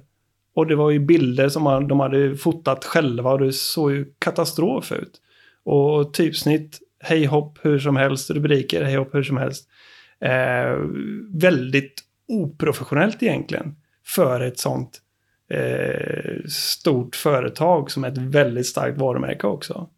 Och 0.54 0.66
det 0.66 0.76
var 0.76 0.90
ju 0.90 0.98
bilder 0.98 1.48
som 1.48 1.62
man, 1.62 1.88
de 1.88 2.00
hade 2.00 2.36
fotat 2.36 2.84
själva 2.84 3.32
och 3.32 3.38
det 3.38 3.52
såg 3.52 3.92
ju 3.92 4.06
katastrof 4.18 4.92
ut. 4.92 5.20
Och 5.64 6.14
typsnitt, 6.14 6.78
hej 7.00 7.24
hopp 7.24 7.58
hur 7.62 7.78
som 7.78 7.96
helst, 7.96 8.30
rubriker, 8.30 8.84
hej 8.84 8.96
hopp 8.96 9.14
hur 9.14 9.22
som 9.22 9.36
helst. 9.36 9.68
Eh, 10.20 10.78
väldigt 11.28 12.02
oprofessionellt 12.28 13.22
egentligen 13.22 13.74
för 14.06 14.40
ett 14.40 14.58
sånt 14.58 15.00
eh, 15.50 16.44
stort 16.48 17.16
företag 17.16 17.90
som 17.90 18.04
är 18.04 18.08
ett 18.08 18.18
väldigt 18.18 18.66
starkt 18.66 18.98
varumärke 18.98 19.46
också. 19.46 19.88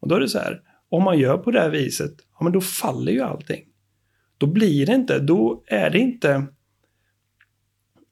Och 0.00 0.08
då 0.08 0.14
är 0.14 0.20
det 0.20 0.28
så 0.28 0.38
här, 0.38 0.60
om 0.88 1.02
man 1.02 1.18
gör 1.18 1.38
på 1.38 1.50
det 1.50 1.60
här 1.60 1.70
viset, 1.70 2.12
ja 2.38 2.44
men 2.44 2.52
då 2.52 2.60
faller 2.60 3.12
ju 3.12 3.20
allting. 3.20 3.64
Då 4.38 4.46
blir 4.46 4.86
det 4.86 4.94
inte, 4.94 5.18
då 5.18 5.64
är 5.66 5.90
det 5.90 5.98
inte 5.98 6.46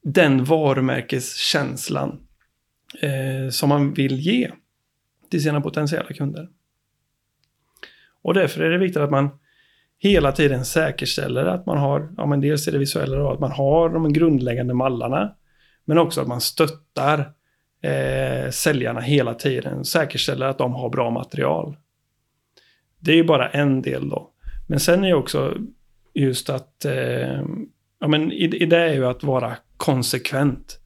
den 0.03 0.43
varumärkeskänslan 0.43 2.27
eh, 3.01 3.49
som 3.49 3.69
man 3.69 3.93
vill 3.93 4.19
ge 4.19 4.51
till 5.29 5.43
sina 5.43 5.61
potentiella 5.61 6.09
kunder. 6.09 6.49
Och 8.21 8.33
därför 8.33 8.61
är 8.61 8.69
det 8.69 8.77
viktigt 8.77 9.01
att 9.01 9.11
man 9.11 9.29
hela 9.97 10.31
tiden 10.31 10.65
säkerställer 10.65 11.45
att 11.45 11.65
man 11.65 11.77
har, 11.77 12.13
ja 12.17 12.25
men 12.25 12.41
dels 12.41 12.67
är 12.67 12.71
det 12.71 12.77
visuella 12.77 13.17
då, 13.17 13.31
att 13.31 13.39
man 13.39 13.51
har 13.51 13.89
de 13.89 14.13
grundläggande 14.13 14.73
mallarna, 14.73 15.35
men 15.85 15.97
också 15.97 16.21
att 16.21 16.27
man 16.27 16.41
stöttar 16.41 17.19
eh, 17.81 18.49
säljarna 18.51 18.99
hela 18.99 19.33
tiden, 19.33 19.85
säkerställer 19.85 20.45
att 20.45 20.57
de 20.57 20.73
har 20.73 20.89
bra 20.89 21.09
material. 21.09 21.77
Det 23.05 23.11
är 23.11 23.15
ju 23.15 23.23
bara 23.23 23.49
en 23.49 23.81
del 23.81 24.09
då. 24.09 24.31
Men 24.67 24.79
sen 24.79 25.03
är 25.03 25.07
ju 25.07 25.13
också 25.13 25.57
just 26.13 26.49
att, 26.49 26.85
eh, 26.85 27.41
ja 27.99 28.07
men 28.07 28.31
i, 28.31 28.43
i 28.43 28.65
det 28.65 28.77
är 28.77 28.93
ju 28.93 29.05
att 29.05 29.23
vara 29.23 29.57
konsekvent. 29.77 30.79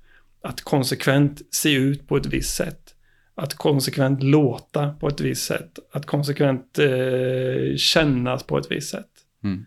Att 0.43 0.61
konsekvent 0.61 1.41
se 1.51 1.73
ut 1.73 2.07
på 2.07 2.17
ett 2.17 2.25
visst 2.25 2.55
sätt. 2.55 2.95
Att 3.35 3.53
konsekvent 3.53 4.23
låta 4.23 4.89
på 4.89 5.07
ett 5.07 5.21
visst 5.21 5.45
sätt. 5.45 5.79
Att 5.91 6.05
konsekvent 6.05 6.79
eh, 6.79 7.75
kännas 7.77 8.43
på 8.43 8.57
ett 8.57 8.71
visst 8.71 8.89
sätt. 8.89 9.09
Mm. 9.43 9.65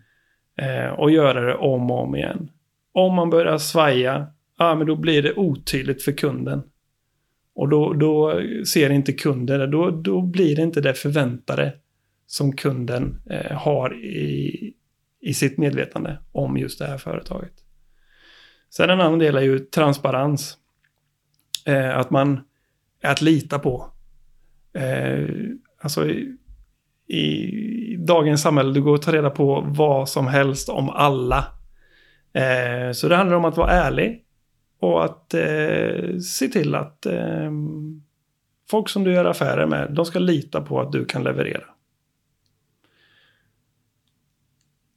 Eh, 0.58 0.92
och 0.92 1.10
göra 1.10 1.40
det 1.40 1.54
om 1.54 1.90
och 1.90 2.02
om 2.02 2.16
igen. 2.16 2.50
Om 2.92 3.14
man 3.14 3.30
börjar 3.30 3.58
svaja, 3.58 4.26
ja 4.58 4.74
men 4.74 4.86
då 4.86 4.96
blir 4.96 5.22
det 5.22 5.34
otydligt 5.34 6.02
för 6.02 6.12
kunden. 6.12 6.62
Och 7.54 7.68
då, 7.68 7.92
då 7.92 8.40
ser 8.66 8.90
inte 8.90 9.12
kunden 9.12 9.60
det, 9.60 9.66
då, 9.66 9.90
då 9.90 10.22
blir 10.22 10.56
det 10.56 10.62
inte 10.62 10.80
det 10.80 10.94
förväntade 10.94 11.72
som 12.32 12.56
kunden 12.56 13.22
eh, 13.30 13.56
har 13.56 13.94
i, 13.94 14.74
i 15.20 15.34
sitt 15.34 15.58
medvetande 15.58 16.18
om 16.32 16.56
just 16.56 16.78
det 16.78 16.86
här 16.86 16.98
företaget. 16.98 17.52
Sen 18.70 18.90
en 18.90 19.00
annan 19.00 19.18
del 19.18 19.36
är 19.36 19.40
ju 19.40 19.58
transparens. 19.58 20.56
Eh, 21.66 21.98
att 21.98 22.10
man 22.10 22.40
är 23.00 23.10
att 23.10 23.20
lita 23.20 23.58
på. 23.58 23.90
Eh, 24.72 25.28
alltså 25.80 26.08
i, 26.08 26.36
i 27.06 27.96
dagens 27.96 28.42
samhälle, 28.42 28.72
du 28.72 28.82
går 28.82 28.94
att 28.94 29.02
ta 29.02 29.12
reda 29.12 29.30
på 29.30 29.64
vad 29.66 30.08
som 30.08 30.26
helst 30.26 30.68
om 30.68 30.88
alla. 30.88 31.44
Eh, 32.32 32.92
så 32.92 33.08
det 33.08 33.16
handlar 33.16 33.36
om 33.36 33.44
att 33.44 33.56
vara 33.56 33.70
ärlig 33.70 34.24
och 34.80 35.04
att 35.04 35.34
eh, 35.34 36.18
se 36.18 36.48
till 36.48 36.74
att 36.74 37.06
eh, 37.06 37.52
folk 38.70 38.88
som 38.88 39.04
du 39.04 39.12
gör 39.12 39.24
affärer 39.24 39.66
med, 39.66 39.92
de 39.94 40.04
ska 40.04 40.18
lita 40.18 40.60
på 40.60 40.80
att 40.80 40.92
du 40.92 41.04
kan 41.04 41.24
leverera. 41.24 41.64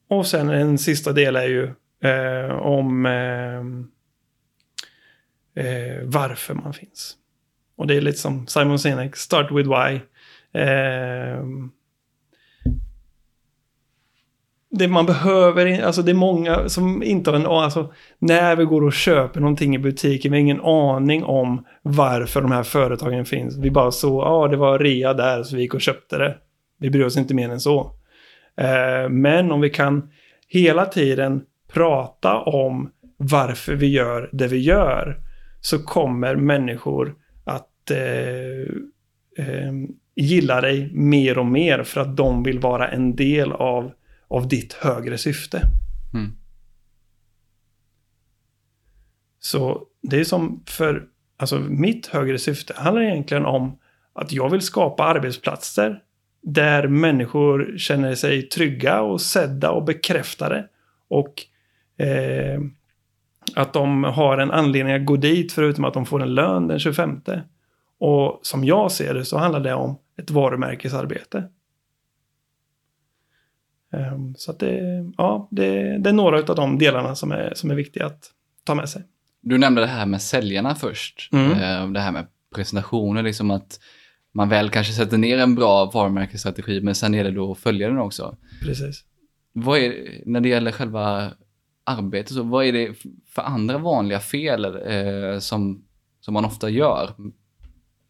Och 0.07 0.27
sen 0.27 0.49
en 0.49 0.77
sista 0.77 1.11
del 1.13 1.35
är 1.35 1.47
ju 1.47 1.63
eh, 2.03 2.55
om 2.55 3.05
eh, 3.05 3.59
eh, 5.65 6.01
varför 6.03 6.53
man 6.53 6.73
finns. 6.73 7.15
Och 7.77 7.87
det 7.87 7.95
är 7.95 8.01
lite 8.01 8.17
som 8.17 8.47
Simon 8.47 8.79
Sinek, 8.79 9.15
start 9.15 9.51
with 9.51 9.69
why. 9.69 10.01
Eh, 10.61 11.43
det 14.77 14.87
man 14.87 15.05
behöver, 15.05 15.83
alltså 15.83 16.01
det 16.01 16.11
är 16.11 16.15
många 16.15 16.69
som 16.69 17.03
inte 17.03 17.29
har 17.29 17.35
en 17.35 17.45
aning, 17.45 17.57
alltså 17.57 17.93
när 18.19 18.55
vi 18.55 18.65
går 18.65 18.83
och 18.83 18.93
köper 18.93 19.39
någonting 19.39 19.75
i 19.75 19.79
butiken, 19.79 20.31
vi 20.31 20.37
har 20.37 20.41
ingen 20.41 20.61
aning 20.61 21.23
om 21.23 21.65
varför 21.81 22.41
de 22.41 22.51
här 22.51 22.63
företagen 22.63 23.25
finns. 23.25 23.57
Vi 23.57 23.71
bara 23.71 23.91
så, 23.91 24.21
ja 24.25 24.47
det 24.47 24.57
var 24.57 24.79
rea 24.79 25.13
där 25.13 25.43
så 25.43 25.55
vi 25.55 25.61
gick 25.61 25.73
och 25.73 25.81
köpte 25.81 26.17
det. 26.17 26.37
Vi 26.79 26.89
bryr 26.89 27.05
oss 27.05 27.17
inte 27.17 27.33
mer 27.33 27.49
än 27.49 27.59
så. 27.59 27.91
Eh, 28.57 29.09
men 29.09 29.51
om 29.51 29.61
vi 29.61 29.69
kan 29.69 30.09
hela 30.47 30.85
tiden 30.85 31.43
prata 31.73 32.39
om 32.41 32.91
varför 33.17 33.75
vi 33.75 33.87
gör 33.87 34.29
det 34.33 34.47
vi 34.47 34.57
gör 34.57 35.21
så 35.61 35.83
kommer 35.83 36.35
människor 36.35 37.15
att 37.43 37.91
eh, 37.91 38.67
eh, 39.45 39.73
gilla 40.15 40.61
dig 40.61 40.89
mer 40.93 41.37
och 41.37 41.45
mer 41.45 41.83
för 41.83 42.01
att 42.01 42.17
de 42.17 42.43
vill 42.43 42.59
vara 42.59 42.87
en 42.87 43.15
del 43.15 43.51
av, 43.51 43.91
av 44.27 44.47
ditt 44.47 44.73
högre 44.73 45.17
syfte. 45.17 45.61
Mm. 46.13 46.31
Så 49.39 49.83
det 50.01 50.19
är 50.19 50.23
som 50.23 50.63
för, 50.67 51.03
alltså 51.37 51.59
mitt 51.59 52.07
högre 52.07 52.39
syfte 52.39 52.73
handlar 52.77 53.03
egentligen 53.03 53.45
om 53.45 53.79
att 54.13 54.31
jag 54.31 54.49
vill 54.49 54.61
skapa 54.61 55.03
arbetsplatser 55.03 56.01
där 56.45 56.88
människor 56.88 57.77
känner 57.77 58.15
sig 58.15 58.41
trygga 58.49 59.01
och 59.01 59.21
sedda 59.21 59.71
och 59.71 59.84
bekräftade. 59.84 60.67
Och 61.08 61.34
eh, 62.05 62.62
att 63.55 63.73
de 63.73 64.03
har 64.03 64.38
en 64.38 64.51
anledning 64.51 64.93
att 64.95 65.05
gå 65.05 65.15
dit 65.15 65.53
förutom 65.53 65.86
att 65.86 65.93
de 65.93 66.05
får 66.05 66.21
en 66.21 66.36
lön 66.36 66.67
den 66.67 66.79
25. 66.79 67.21
Och 67.99 68.39
som 68.43 68.63
jag 68.63 68.91
ser 68.91 69.13
det 69.13 69.25
så 69.25 69.38
handlar 69.38 69.60
det 69.60 69.73
om 69.73 69.99
ett 70.17 70.31
varumärkesarbete. 70.31 71.49
Ehm, 73.93 74.36
Så 74.36 74.51
att 74.51 74.60
det, 74.60 74.81
ja, 75.17 75.47
det, 75.51 75.97
det 75.97 76.10
är 76.10 76.13
några 76.13 76.38
av 76.38 76.55
de 76.55 76.77
delarna 76.77 77.15
som 77.15 77.31
är, 77.31 77.53
som 77.55 77.71
är 77.71 77.75
viktiga 77.75 78.05
att 78.05 78.31
ta 78.63 78.75
med 78.75 78.89
sig. 78.89 79.03
Du 79.41 79.58
nämnde 79.58 79.81
det 79.81 79.88
här 79.88 80.05
med 80.05 80.21
säljarna 80.21 80.75
först. 80.75 81.29
Mm. 81.34 81.51
Eh, 81.51 81.91
Det 81.91 81.99
här 81.99 82.12
med 82.12 82.27
presentationer, 82.55 83.23
liksom 83.23 83.51
att 83.51 83.79
man 84.36 84.50
väl 84.50 84.69
kanske 84.69 84.93
sätter 84.93 85.17
ner 85.17 85.38
en 85.38 85.56
bra 85.56 85.86
varumärkesstrategi, 85.86 86.82
men 86.82 86.95
sen 86.95 87.15
är 87.15 87.24
det 87.24 87.32
då 87.32 87.52
att 87.52 87.58
följa 87.58 87.88
den 87.88 87.98
också. 87.98 88.38
Precis. 88.62 89.04
Vad 89.54 89.80
är, 89.80 90.21
när 90.26 90.39
det 90.41 90.50
gäller 90.50 90.71
själva 90.71 91.32
arbetet, 91.84 92.34
så 92.34 92.43
vad 92.43 92.65
är 92.65 92.74
det 92.74 92.95
för 93.30 93.41
andra 93.41 93.78
vanliga 93.78 94.19
fel 94.19 94.65
eh, 94.65 95.39
som, 95.39 95.86
som 96.19 96.34
man 96.34 96.45
ofta 96.45 96.69
gör 96.69 97.13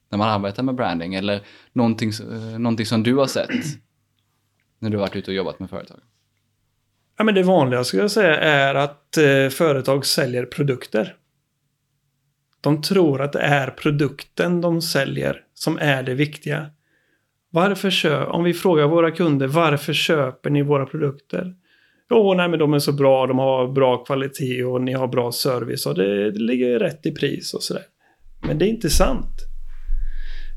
när 0.09 0.17
man 0.17 0.29
arbetar 0.29 0.63
med 0.63 0.75
branding? 0.75 1.15
Eller 1.15 1.41
någonting, 1.73 2.11
eh, 2.31 2.59
någonting 2.59 2.85
som 2.85 3.03
du 3.03 3.15
har 3.15 3.27
sett 3.27 3.49
när 4.79 4.89
du 4.89 4.97
har 4.97 5.01
varit 5.01 5.15
ute 5.15 5.31
och 5.31 5.35
jobbat 5.35 5.59
med 5.59 5.69
företag? 5.69 5.99
Ja, 7.17 7.23
men 7.23 7.35
det 7.35 7.43
vanliga 7.43 7.83
skulle 7.83 8.03
jag 8.03 8.11
säga 8.11 8.39
är 8.39 8.75
att 8.75 9.17
eh, 9.17 9.49
företag 9.49 10.05
säljer 10.05 10.45
produkter. 10.45 11.15
De 12.61 12.81
tror 12.81 13.21
att 13.21 13.33
det 13.33 13.41
är 13.41 13.69
produkten 13.69 14.61
de 14.61 14.81
säljer 14.81 15.44
som 15.55 15.77
är 15.81 16.03
det 16.03 16.13
viktiga. 16.13 16.65
Varför 17.49 17.89
köper, 17.89 18.27
om 18.27 18.43
vi 18.43 18.53
frågar 18.53 18.87
våra 18.87 19.11
kunder, 19.11 19.47
varför 19.47 19.93
köper 19.93 20.49
ni 20.49 20.61
våra 20.61 20.85
produkter? 20.85 21.55
Jo, 22.09 22.33
nej 22.33 22.49
men 22.49 22.59
de 22.59 22.73
är 22.73 22.79
så 22.79 22.91
bra, 22.91 23.27
de 23.27 23.39
har 23.39 23.67
bra 23.67 23.97
kvalitet 23.97 24.63
och 24.63 24.81
ni 24.81 24.93
har 24.93 25.07
bra 25.07 25.31
service 25.31 25.85
och 25.85 25.95
det, 25.95 26.31
det 26.31 26.39
ligger 26.39 26.79
rätt 26.79 27.05
i 27.05 27.11
pris 27.11 27.53
och 27.53 27.63
sådär. 27.63 27.83
Men 28.47 28.57
det 28.57 28.65
är 28.65 28.69
inte 28.69 28.89
sant. 28.89 29.41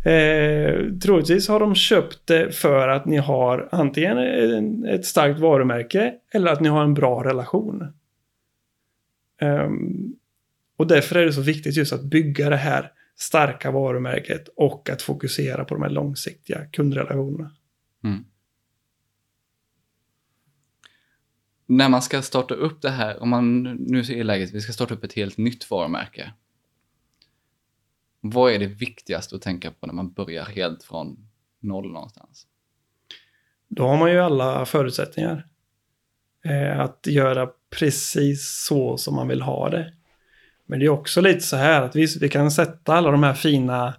Eh, 0.05 0.93
troligtvis 1.03 1.49
har 1.49 1.61
de 1.61 1.75
köpt 1.75 2.27
det 2.27 2.55
för 2.55 2.89
att 2.89 3.07
ni 3.07 3.17
har 3.17 3.69
antingen 3.73 4.19
ett 4.85 5.05
starkt 5.05 5.41
varumärke 5.41 6.15
eller 6.35 6.53
att 6.53 6.61
ni 6.61 6.69
har 6.69 6.83
en 6.83 6.95
bra 6.95 7.25
relation. 7.25 7.83
Eh, 9.41 9.69
och 10.77 10.87
därför 10.87 11.17
är 11.17 11.27
det 11.27 11.33
så 11.33 11.43
viktigt 11.43 11.77
just 11.77 11.93
att 11.93 12.05
bygga 12.05 12.51
det 12.51 12.57
här 12.57 12.93
starka 13.19 13.71
varumärket 13.71 14.49
och 14.57 14.91
att 14.91 15.03
fokusera 15.03 15.65
på 15.65 15.75
de 15.75 15.83
här 15.83 15.91
långsiktiga 15.91 16.67
kundrelationerna. 16.67 17.51
Mm. 18.05 18.25
När 21.67 21.89
man 21.89 22.03
ska 22.03 22.23
starta 22.23 22.55
upp 22.55 22.83
det 22.83 22.91
här, 22.91 23.23
om 23.23 23.29
man 23.29 23.63
nu 23.63 23.99
är 23.99 24.25
läget, 24.25 24.51
vi 24.51 24.61
ska 24.61 24.73
starta 24.73 24.95
upp 24.95 25.05
ett 25.05 25.13
helt 25.13 25.37
nytt 25.37 25.71
varumärke. 25.71 26.33
Vad 28.21 28.53
är 28.53 28.59
det 28.59 28.67
viktigaste 28.67 29.37
att 29.37 29.43
tänka 29.43 29.71
på 29.71 29.87
när 29.87 29.95
man 29.95 30.13
börjar 30.13 30.45
helt 30.45 30.83
från 30.83 31.29
noll 31.61 31.93
någonstans? 31.93 32.47
Då 33.69 33.87
har 33.87 33.97
man 33.97 34.13
ju 34.13 34.19
alla 34.19 34.67
förutsättningar. 34.67 35.49
Eh, 36.45 36.81
att 36.81 37.07
göra 37.07 37.51
precis 37.71 38.65
så 38.67 38.97
som 38.97 39.15
man 39.15 39.29
vill 39.29 39.43
ha 39.43 39.71
det. 39.71 39.95
Men 40.69 40.79
det 40.79 40.85
är 40.85 40.91
också 40.91 41.21
lite 41.21 41.41
så 41.41 41.57
här 41.57 41.83
att 41.83 41.97
visst, 41.97 42.23
vi 42.23 42.29
kan 42.29 42.51
sätta 42.51 42.95
alla 42.95 43.11
de 43.11 43.23
här 43.23 43.35
fina 43.35 43.95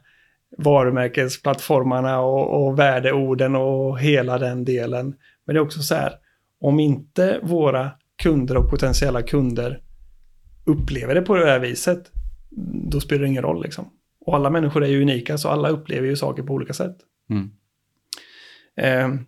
varumärkesplattformarna 0.58 2.20
och, 2.20 2.68
och 2.68 2.80
värdeorden 2.80 3.56
och 3.56 4.00
hela 4.00 4.38
den 4.38 4.66
delen. 4.66 5.16
Men 5.46 5.54
det 5.54 5.60
är 5.60 5.64
också 5.64 5.82
så 5.82 5.96
här, 5.96 6.14
om 6.62 6.80
inte 6.80 7.40
våra 7.44 7.92
kunder 8.24 8.58
och 8.58 8.70
potentiella 8.70 9.22
kunder 9.22 9.82
upplever 10.66 11.16
det 11.16 11.22
på 11.22 11.36
det 11.36 11.46
här 11.46 11.60
viset, 11.60 12.12
då 12.90 13.00
spelar 13.00 13.22
det 13.22 13.28
ingen 13.28 13.44
roll 13.44 13.64
liksom. 13.64 13.90
Och 14.26 14.36
alla 14.36 14.50
människor 14.50 14.84
är 14.84 14.88
ju 14.88 15.02
unika, 15.02 15.38
så 15.38 15.50
alla 15.50 15.70
upplever 15.70 16.08
ju 16.08 16.16
saker 16.16 16.44
på 16.44 16.54
olika 16.54 16.74
sätt. 16.74 16.98
Mm. 17.30 17.52
Eh, 18.78 19.22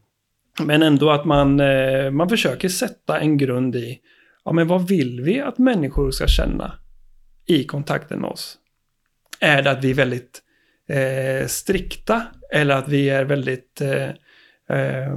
men 0.66 0.84
ändå 0.84 1.10
att 1.10 1.26
man, 1.26 1.60
eh, 1.60 2.12
man 2.12 2.30
försöker 2.30 2.70
sätta 2.70 3.20
en 3.20 3.38
grund 3.38 3.76
i, 3.76 4.00
ja 4.46 4.52
men 4.52 4.68
vad 4.68 4.88
vill 4.88 5.22
vi 5.22 5.42
att 5.42 5.58
människor 5.58 6.12
ska 6.12 6.28
känna 6.28 6.74
i 7.56 7.64
kontakten 7.64 8.20
med 8.20 8.30
oss? 8.30 8.58
Är 9.40 9.62
det 9.62 9.72
att 9.72 9.84
vi 9.84 9.92
är 9.92 9.96
väldigt 9.96 10.42
eh, 10.90 11.48
strikta 11.48 12.24
eller 12.52 12.76
att 12.76 12.90
vi 12.90 13.10
är 13.10 13.26
väldigt, 13.26 13.82
eh, 13.82 14.10
eh, 14.70 15.12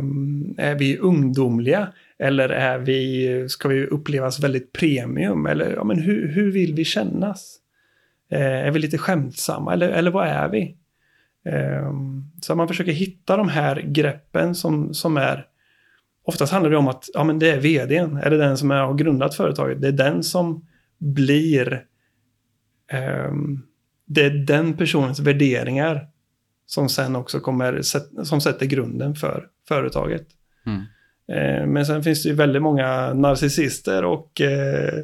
är 0.58 0.74
vi 0.74 0.98
ungdomliga? 0.98 1.92
Eller 2.18 2.48
är 2.48 2.78
vi, 2.78 3.48
ska 3.48 3.68
vi 3.68 3.86
upplevas 3.86 4.40
väldigt 4.40 4.72
premium? 4.72 5.46
Eller 5.46 5.72
ja, 5.72 5.84
men 5.84 5.98
hur, 5.98 6.28
hur 6.28 6.52
vill 6.52 6.74
vi 6.74 6.84
kännas? 6.84 7.58
Eh, 8.30 8.66
är 8.66 8.70
vi 8.70 8.78
lite 8.78 8.98
skämtsamma 8.98 9.72
eller, 9.72 9.88
eller 9.88 10.10
vad 10.10 10.26
är 10.26 10.48
vi? 10.48 10.76
Ehm, 11.44 12.24
så 12.40 12.54
man 12.54 12.68
försöker 12.68 12.92
hitta 12.92 13.36
de 13.36 13.48
här 13.48 13.80
greppen 13.80 14.54
som, 14.54 14.94
som 14.94 15.16
är 15.16 15.46
Oftast 16.26 16.52
handlar 16.52 16.70
det 16.70 16.76
om 16.76 16.88
att 16.88 17.08
ja, 17.14 17.24
men 17.24 17.38
det 17.38 17.50
är 17.50 17.60
vdn, 17.60 18.16
eller 18.16 18.38
den 18.38 18.58
som 18.58 18.70
har 18.70 18.94
grundat 18.94 19.34
företaget. 19.34 19.80
Det 19.80 19.88
är 19.88 19.92
den 19.92 20.22
som 20.22 20.66
blir... 20.98 21.84
Um, 22.92 23.66
det 24.06 24.24
är 24.24 24.30
den 24.30 24.76
personens 24.76 25.20
värderingar 25.20 26.08
som 26.66 26.88
sen 26.88 27.16
också 27.16 27.40
kommer, 27.40 27.82
som 28.24 28.40
sätter 28.40 28.66
grunden 28.66 29.14
för 29.14 29.48
företaget. 29.68 30.26
Mm. 30.66 30.80
Uh, 30.80 31.66
men 31.66 31.86
sen 31.86 32.02
finns 32.02 32.22
det 32.22 32.28
ju 32.28 32.34
väldigt 32.34 32.62
många 32.62 33.14
narcissister 33.14 34.04
och 34.04 34.40
uh, 34.40 34.98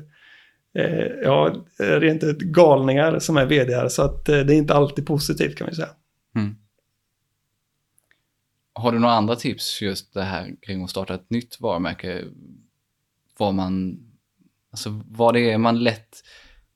uh, 0.84 1.06
ja, 1.22 1.54
rent 1.78 2.24
ut 2.24 2.38
galningar 2.38 3.18
som 3.18 3.36
är 3.36 3.46
vd 3.46 3.90
så 3.90 4.02
att 4.02 4.24
det 4.24 4.38
är 4.38 4.50
inte 4.50 4.74
alltid 4.74 5.06
positivt 5.06 5.56
kan 5.56 5.66
vi 5.66 5.74
säga. 5.74 5.90
Mm. 6.36 6.56
Har 8.72 8.92
du 8.92 8.98
några 8.98 9.14
andra 9.14 9.36
tips 9.36 9.82
just 9.82 10.14
det 10.14 10.22
här 10.22 10.50
kring 10.62 10.84
att 10.84 10.90
starta 10.90 11.14
ett 11.14 11.30
nytt 11.30 11.60
varumärke? 11.60 12.24
Vad 13.38 13.54
man, 13.54 13.98
alltså 14.70 15.02
vad 15.08 15.34
det 15.34 15.50
är 15.50 15.58
man 15.58 15.82
lätt 15.82 16.22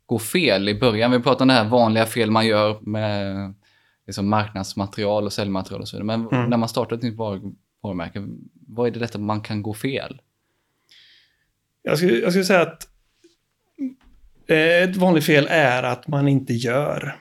går 0.07 0.19
fel 0.19 0.69
i 0.69 0.75
början. 0.75 1.11
Vi 1.11 1.21
pratar 1.21 1.45
om 1.45 1.49
det 1.49 1.55
här 1.55 1.69
vanliga 1.69 2.07
fel 2.07 2.31
man 2.31 2.47
gör 2.47 2.79
med 2.81 3.55
liksom 4.07 4.29
marknadsmaterial 4.29 5.25
och 5.25 5.33
säljmaterial 5.33 5.81
och 5.81 5.89
så 5.89 5.97
vidare. 5.97 6.19
Men 6.19 6.29
mm. 6.29 6.51
när 6.51 6.57
man 6.57 6.69
startar 6.69 6.97
ett 6.97 7.03
nytt 7.03 7.17
varumärke, 7.83 8.27
vad 8.67 8.87
är 8.87 8.91
det 8.91 9.05
att 9.05 9.21
man 9.21 9.41
kan 9.41 9.63
gå 9.63 9.75
fel? 9.75 10.21
Jag 11.83 11.99
skulle, 11.99 12.19
jag 12.19 12.33
skulle 12.33 12.45
säga 12.45 12.63
att 12.63 12.89
eh, 14.47 14.83
ett 14.83 14.97
vanligt 14.97 15.25
fel 15.25 15.47
är 15.51 15.83
att 15.83 16.09
man 16.09 16.29
inte 16.29 16.53
gör. 16.53 17.17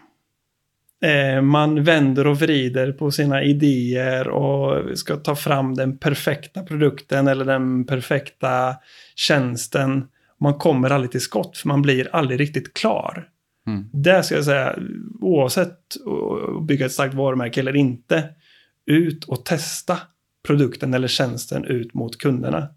Eh, 1.03 1.41
man 1.41 1.83
vänder 1.83 2.27
och 2.27 2.39
vrider 2.39 2.91
på 2.91 3.11
sina 3.11 3.43
idéer 3.43 4.27
och 4.27 4.97
ska 4.97 5.15
ta 5.15 5.35
fram 5.35 5.75
den 5.75 5.97
perfekta 5.97 6.63
produkten 6.63 7.27
eller 7.27 7.45
den 7.45 7.85
perfekta 7.85 8.75
tjänsten. 9.15 10.07
Man 10.43 10.53
kommer 10.53 10.89
aldrig 10.89 11.11
till 11.11 11.21
skott 11.21 11.57
för 11.57 11.67
man 11.67 11.81
blir 11.81 12.09
aldrig 12.15 12.39
riktigt 12.39 12.73
klar. 12.73 13.29
Mm. 13.67 13.89
Det 13.93 14.23
ska 14.23 14.35
jag 14.35 14.45
säga, 14.45 14.75
oavsett 15.21 15.79
att 16.57 16.67
bygga 16.67 16.85
ett 16.85 16.91
starkt 16.91 17.13
varumärke 17.13 17.59
eller 17.59 17.75
inte, 17.75 18.29
ut 18.85 19.23
och 19.23 19.45
testa 19.45 19.97
produkten 20.47 20.93
eller 20.93 21.07
tjänsten 21.07 21.65
ut 21.65 21.93
mot 21.93 22.17
kunderna. 22.17 22.67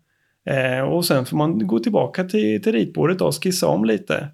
Eh, 0.46 0.80
och 0.80 1.04
sen 1.04 1.26
får 1.26 1.36
man 1.36 1.66
gå 1.66 1.78
tillbaka 1.78 2.24
till, 2.24 2.62
till 2.62 2.72
ritbordet 2.72 3.20
och 3.20 3.42
skissa 3.42 3.66
om 3.66 3.84
lite. 3.84 4.28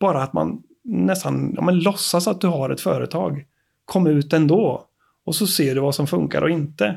Bara 0.00 0.22
att 0.22 0.32
man 0.32 0.62
nästan 0.84 1.52
ja, 1.56 1.62
men 1.62 1.78
låtsas 1.78 2.28
att 2.28 2.40
du 2.40 2.46
har 2.46 2.70
ett 2.70 2.80
företag. 2.80 3.44
Kom 3.84 4.06
ut 4.06 4.32
ändå. 4.32 4.84
Och 5.24 5.34
så 5.34 5.46
ser 5.46 5.74
du 5.74 5.80
vad 5.80 5.94
som 5.94 6.06
funkar 6.06 6.42
och 6.42 6.50
inte. 6.50 6.96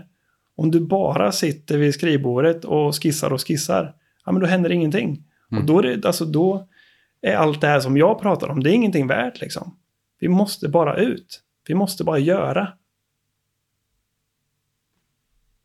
Om 0.55 0.71
du 0.71 0.79
bara 0.79 1.31
sitter 1.31 1.77
vid 1.77 1.93
skrivbordet 1.93 2.65
och 2.65 3.03
skissar 3.03 3.33
och 3.33 3.47
skissar, 3.47 3.95
ja 4.25 4.31
men 4.31 4.41
då 4.41 4.47
händer 4.47 4.71
ingenting. 4.71 5.23
Mm. 5.53 5.61
Och 5.61 5.67
då 5.67 5.79
är, 5.79 5.83
det, 5.83 6.07
alltså, 6.07 6.25
då 6.25 6.67
är 7.21 7.35
allt 7.35 7.61
det 7.61 7.67
här 7.67 7.79
som 7.79 7.97
jag 7.97 8.21
pratar 8.21 8.49
om, 8.49 8.63
det 8.63 8.71
är 8.71 8.73
ingenting 8.73 9.07
värt 9.07 9.41
liksom. 9.41 9.77
Vi 10.19 10.27
måste 10.27 10.69
bara 10.69 10.97
ut. 10.97 11.41
Vi 11.67 11.75
måste 11.75 12.03
bara 12.03 12.19
göra. 12.19 12.73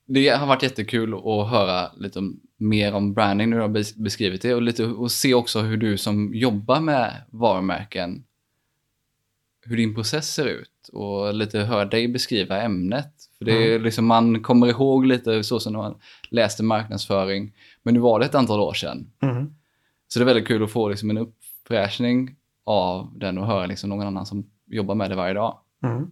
Det 0.06 0.28
har 0.28 0.46
varit 0.46 0.62
jättekul 0.62 1.14
att 1.14 1.50
höra 1.50 1.90
lite 1.96 2.20
mer 2.56 2.94
om 2.94 3.14
branding 3.14 3.50
du 3.50 3.60
har 3.60 4.02
beskrivit 4.02 4.42
det 4.42 4.54
och, 4.54 4.62
lite, 4.62 4.84
och 4.84 5.10
se 5.10 5.34
också 5.34 5.60
hur 5.60 5.76
du 5.76 5.98
som 5.98 6.34
jobbar 6.34 6.80
med 6.80 7.22
varumärken, 7.30 8.24
hur 9.64 9.76
din 9.76 9.94
process 9.94 10.34
ser 10.34 10.46
ut 10.46 10.88
och 10.92 11.34
lite 11.34 11.58
höra 11.58 11.84
dig 11.84 12.08
beskriva 12.08 12.62
ämnet. 12.62 13.12
För 13.38 13.44
det 13.44 13.52
är 13.52 13.70
mm. 13.70 13.82
liksom, 13.82 14.06
man 14.06 14.42
kommer 14.42 14.66
ihåg 14.66 15.06
lite 15.06 15.44
så 15.44 15.60
som 15.60 15.72
man 15.72 15.98
läste 16.30 16.62
marknadsföring, 16.62 17.52
men 17.82 17.94
nu 17.94 18.00
var 18.00 18.20
det 18.20 18.26
ett 18.26 18.34
antal 18.34 18.60
år 18.60 18.74
sedan. 18.74 19.10
Mm. 19.22 19.54
Så 20.08 20.18
det 20.18 20.22
är 20.22 20.26
väldigt 20.26 20.46
kul 20.46 20.62
att 20.62 20.72
få 20.72 20.88
liksom 20.88 21.10
en 21.10 21.18
uppfräschning 21.18 22.36
av 22.64 23.12
den 23.18 23.38
och 23.38 23.46
höra 23.46 23.66
liksom 23.66 23.90
någon 23.90 24.06
annan 24.06 24.26
som 24.26 24.50
jobbar 24.66 24.94
med 24.94 25.10
det 25.10 25.16
varje 25.16 25.34
dag. 25.34 25.58
Mm. 25.82 26.10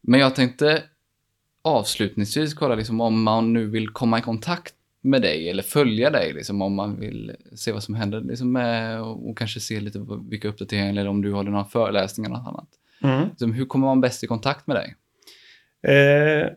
Men 0.00 0.20
jag 0.20 0.34
tänkte 0.34 0.82
avslutningsvis 1.62 2.54
kolla 2.54 2.74
liksom, 2.74 3.00
om 3.00 3.22
man 3.22 3.52
nu 3.52 3.66
vill 3.66 3.88
komma 3.88 4.18
i 4.18 4.22
kontakt 4.22 4.74
med 5.00 5.22
dig 5.22 5.50
eller 5.50 5.62
följa 5.62 6.10
dig, 6.10 6.32
liksom, 6.32 6.62
om 6.62 6.74
man 6.74 7.00
vill 7.00 7.36
se 7.54 7.72
vad 7.72 7.82
som 7.82 7.94
händer 7.94 8.20
liksom, 8.20 8.52
med, 8.52 9.00
och 9.02 9.38
kanske 9.38 9.60
se 9.60 9.80
lite 9.80 10.06
vilka 10.30 10.48
uppdateringar 10.48 11.00
eller 11.00 11.10
om 11.10 11.22
du 11.22 11.32
håller 11.32 11.50
några 11.50 11.64
föreläsningar 11.64 12.30
eller 12.30 12.38
något 12.38 12.48
annat. 12.48 12.68
Mm. 13.02 13.28
Liksom, 13.28 13.52
hur 13.52 13.66
kommer 13.66 13.86
man 13.86 14.00
bäst 14.00 14.24
i 14.24 14.26
kontakt 14.26 14.66
med 14.66 14.76
dig? 14.76 14.94
Eh, 15.94 16.48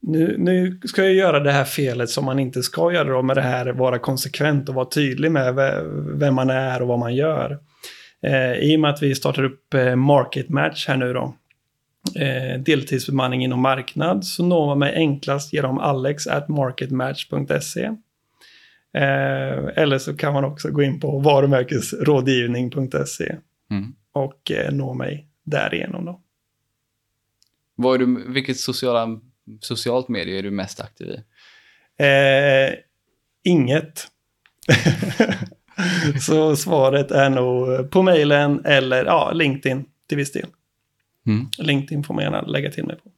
nu, 0.00 0.36
nu, 0.38 0.80
ska 0.84 1.04
jag 1.04 1.14
göra 1.14 1.40
det 1.40 1.52
här 1.52 1.64
felet 1.64 2.10
som 2.10 2.24
man 2.24 2.38
inte 2.38 2.62
ska 2.62 2.92
göra 2.92 3.08
då 3.08 3.22
med 3.22 3.36
det 3.36 3.42
här, 3.42 3.66
vara 3.66 3.98
konsekvent 3.98 4.68
och 4.68 4.74
vara 4.74 4.88
tydlig 4.88 5.32
med 5.32 5.54
vem 6.14 6.34
man 6.34 6.50
är 6.50 6.82
och 6.82 6.88
vad 6.88 6.98
man 6.98 7.14
gör. 7.14 7.58
Eh, 8.22 8.52
I 8.52 8.76
och 8.76 8.80
med 8.80 8.90
att 8.90 9.02
vi 9.02 9.14
startar 9.14 9.44
upp 9.44 9.74
eh, 9.74 9.96
Market 9.96 10.48
Match 10.48 10.88
här 10.88 10.96
nu 10.96 11.12
då, 11.12 11.34
eh, 12.16 12.60
deltidsbemanning 12.60 13.44
inom 13.44 13.60
marknad 13.60 14.24
så 14.24 14.44
når 14.44 14.66
man 14.66 14.78
mig 14.78 14.94
enklast 14.94 15.52
genom 15.52 15.78
alex.marketmatch.se. 15.78 17.84
Eh, 18.94 19.66
eller 19.76 19.98
så 19.98 20.16
kan 20.16 20.32
man 20.32 20.44
också 20.44 20.70
gå 20.70 20.82
in 20.82 21.00
på 21.00 21.18
varumärkesrådgivning.se 21.18 23.36
mm. 23.70 23.94
och 24.12 24.50
eh, 24.50 24.72
nå 24.72 24.94
mig 24.94 25.28
därigenom. 25.44 26.04
Då. 26.04 26.20
Vad 27.74 27.94
är 27.94 27.98
du, 27.98 28.32
vilket 28.32 28.56
sociala, 28.56 29.20
socialt 29.60 30.08
medie 30.08 30.38
är 30.38 30.42
du 30.42 30.50
mest 30.50 30.80
aktiv 30.80 31.08
i? 31.08 31.22
Eh, 32.04 32.74
inget. 33.44 34.06
så 36.20 36.56
svaret 36.56 37.10
är 37.10 37.30
nog 37.30 37.90
på 37.90 38.02
mejlen 38.02 38.64
eller 38.64 39.04
ja, 39.04 39.32
LinkedIn 39.32 39.84
till 40.08 40.18
viss 40.18 40.32
del. 40.32 40.46
Mm. 41.26 41.48
LinkedIn 41.58 42.04
får 42.04 42.14
man 42.14 42.24
gärna 42.24 42.40
lägga 42.40 42.70
till 42.70 42.84
mig 42.84 42.96
på. 42.96 43.10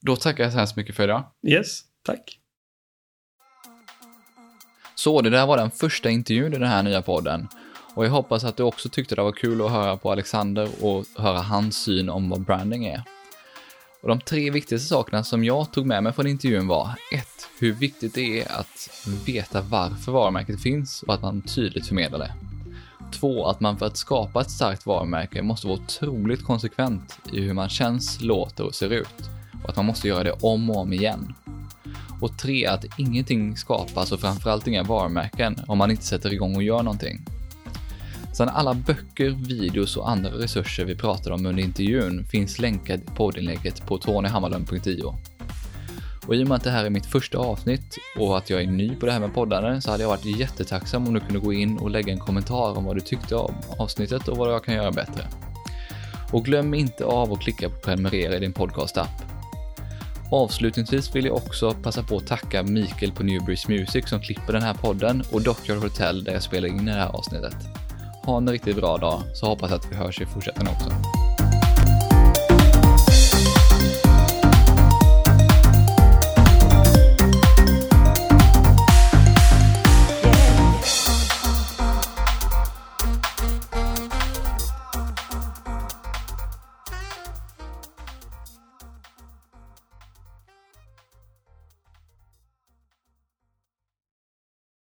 Då 0.00 0.16
tackar 0.16 0.44
jag 0.44 0.52
så 0.52 0.58
hemskt 0.58 0.76
mycket 0.76 0.96
för 0.96 1.04
idag. 1.04 1.24
Yes, 1.46 1.80
tack. 2.02 2.38
Så 4.94 5.20
det 5.20 5.30
där 5.30 5.46
var 5.46 5.56
den 5.56 5.70
första 5.70 6.10
intervjun 6.10 6.54
i 6.54 6.58
den 6.58 6.68
här 6.68 6.82
nya 6.82 7.02
podden. 7.02 7.48
Och 7.94 8.04
jag 8.04 8.10
hoppas 8.10 8.44
att 8.44 8.56
du 8.56 8.62
också 8.62 8.88
tyckte 8.88 9.14
det 9.14 9.22
var 9.22 9.32
kul 9.32 9.62
att 9.62 9.70
höra 9.70 9.96
på 9.96 10.12
Alexander 10.12 10.68
och 10.80 11.04
höra 11.16 11.38
hans 11.38 11.76
syn 11.76 12.10
om 12.10 12.28
vad 12.28 12.44
branding 12.44 12.86
är. 12.86 13.02
Och 14.04 14.10
de 14.10 14.20
tre 14.20 14.50
viktigaste 14.50 14.88
sakerna 14.88 15.24
som 15.24 15.44
jag 15.44 15.72
tog 15.72 15.86
med 15.86 16.02
mig 16.02 16.12
från 16.12 16.26
intervjun 16.26 16.66
var 16.66 16.90
1. 17.12 17.26
Hur 17.58 17.72
viktigt 17.72 18.14
det 18.14 18.42
är 18.42 18.60
att 18.60 19.04
veta 19.26 19.60
varför 19.60 20.12
varumärket 20.12 20.62
finns 20.62 21.02
och 21.02 21.14
att 21.14 21.22
man 21.22 21.42
tydligt 21.42 21.86
förmedlar 21.86 22.18
det. 22.18 22.34
2. 23.12 23.46
Att 23.46 23.60
man 23.60 23.78
för 23.78 23.86
att 23.86 23.96
skapa 23.96 24.40
ett 24.40 24.50
starkt 24.50 24.86
varumärke 24.86 25.42
måste 25.42 25.66
vara 25.66 25.78
otroligt 25.78 26.44
konsekvent 26.44 27.18
i 27.32 27.40
hur 27.40 27.52
man 27.52 27.68
känns, 27.68 28.20
låter 28.20 28.64
och 28.64 28.74
ser 28.74 28.90
ut. 28.90 29.30
Och 29.62 29.70
att 29.70 29.76
man 29.76 29.86
måste 29.86 30.08
göra 30.08 30.24
det 30.24 30.32
om 30.32 30.70
och 30.70 30.76
om 30.76 30.92
igen. 30.92 31.34
Och 32.20 32.38
3. 32.38 32.66
Att 32.66 32.84
ingenting 32.98 33.56
skapas 33.56 34.12
och 34.12 34.20
framförallt 34.20 34.66
inga 34.66 34.82
varumärken 34.82 35.56
om 35.66 35.78
man 35.78 35.90
inte 35.90 36.04
sätter 36.04 36.32
igång 36.32 36.56
och 36.56 36.62
gör 36.62 36.82
någonting. 36.82 37.20
Sen 38.34 38.48
alla 38.48 38.74
böcker, 38.74 39.30
videos 39.30 39.96
och 39.96 40.10
andra 40.10 40.30
resurser 40.30 40.84
vi 40.84 40.96
pratade 40.96 41.34
om 41.34 41.46
under 41.46 41.62
intervjun 41.62 42.24
finns 42.24 42.58
länkade 42.58 43.02
i 43.02 43.16
poddinlägget 43.16 43.86
på 43.86 43.98
tonyhammarlund.io. 43.98 45.14
Och 46.26 46.34
i 46.34 46.44
och 46.44 46.48
med 46.48 46.56
att 46.56 46.64
det 46.64 46.70
här 46.70 46.84
är 46.84 46.90
mitt 46.90 47.06
första 47.06 47.38
avsnitt 47.38 47.98
och 48.18 48.38
att 48.38 48.50
jag 48.50 48.62
är 48.62 48.66
ny 48.66 48.96
på 48.96 49.06
det 49.06 49.12
här 49.12 49.20
med 49.20 49.34
poddande 49.34 49.80
så 49.80 49.90
hade 49.90 50.02
jag 50.02 50.10
varit 50.10 50.38
jättetacksam 50.38 51.06
om 51.06 51.14
du 51.14 51.20
kunde 51.20 51.38
gå 51.38 51.52
in 51.52 51.78
och 51.78 51.90
lägga 51.90 52.12
en 52.12 52.18
kommentar 52.18 52.78
om 52.78 52.84
vad 52.84 52.96
du 52.96 53.00
tyckte 53.00 53.36
om 53.36 53.54
avsnittet 53.78 54.28
och 54.28 54.36
vad 54.36 54.52
jag 54.52 54.64
kan 54.64 54.74
göra 54.74 54.92
bättre. 54.92 55.26
Och 56.32 56.44
glöm 56.44 56.74
inte 56.74 57.04
av 57.04 57.32
att 57.32 57.40
klicka 57.40 57.68
på 57.68 57.76
prenumerera 57.76 58.36
i 58.36 58.40
din 58.40 58.52
podcast-app. 58.52 59.22
Avslutningsvis 60.30 61.16
vill 61.16 61.24
jag 61.24 61.36
också 61.36 61.74
passa 61.74 62.02
på 62.02 62.16
att 62.16 62.26
tacka 62.26 62.62
Mikael 62.62 63.12
på 63.12 63.22
Newbreeze 63.22 63.72
Music 63.72 64.08
som 64.08 64.20
klipper 64.20 64.52
den 64.52 64.62
här 64.62 64.74
podden 64.74 65.22
och 65.32 65.42
Dockyard 65.42 65.78
Hotel 65.78 66.24
där 66.24 66.32
jag 66.32 66.42
spelar 66.42 66.68
in 66.68 66.84
det 66.84 66.92
här 66.92 67.08
avsnittet. 67.08 67.83
Ha 68.26 68.36
en 68.36 68.50
riktigt 68.50 68.76
bra 68.76 68.96
dag 68.96 69.22
så 69.34 69.46
hoppas 69.46 69.70
jag 69.70 69.76
att 69.76 69.92
vi 69.92 69.96
hörs 69.96 70.20
i 70.20 70.26
fortsättningen 70.26 70.74
också. 70.74 70.90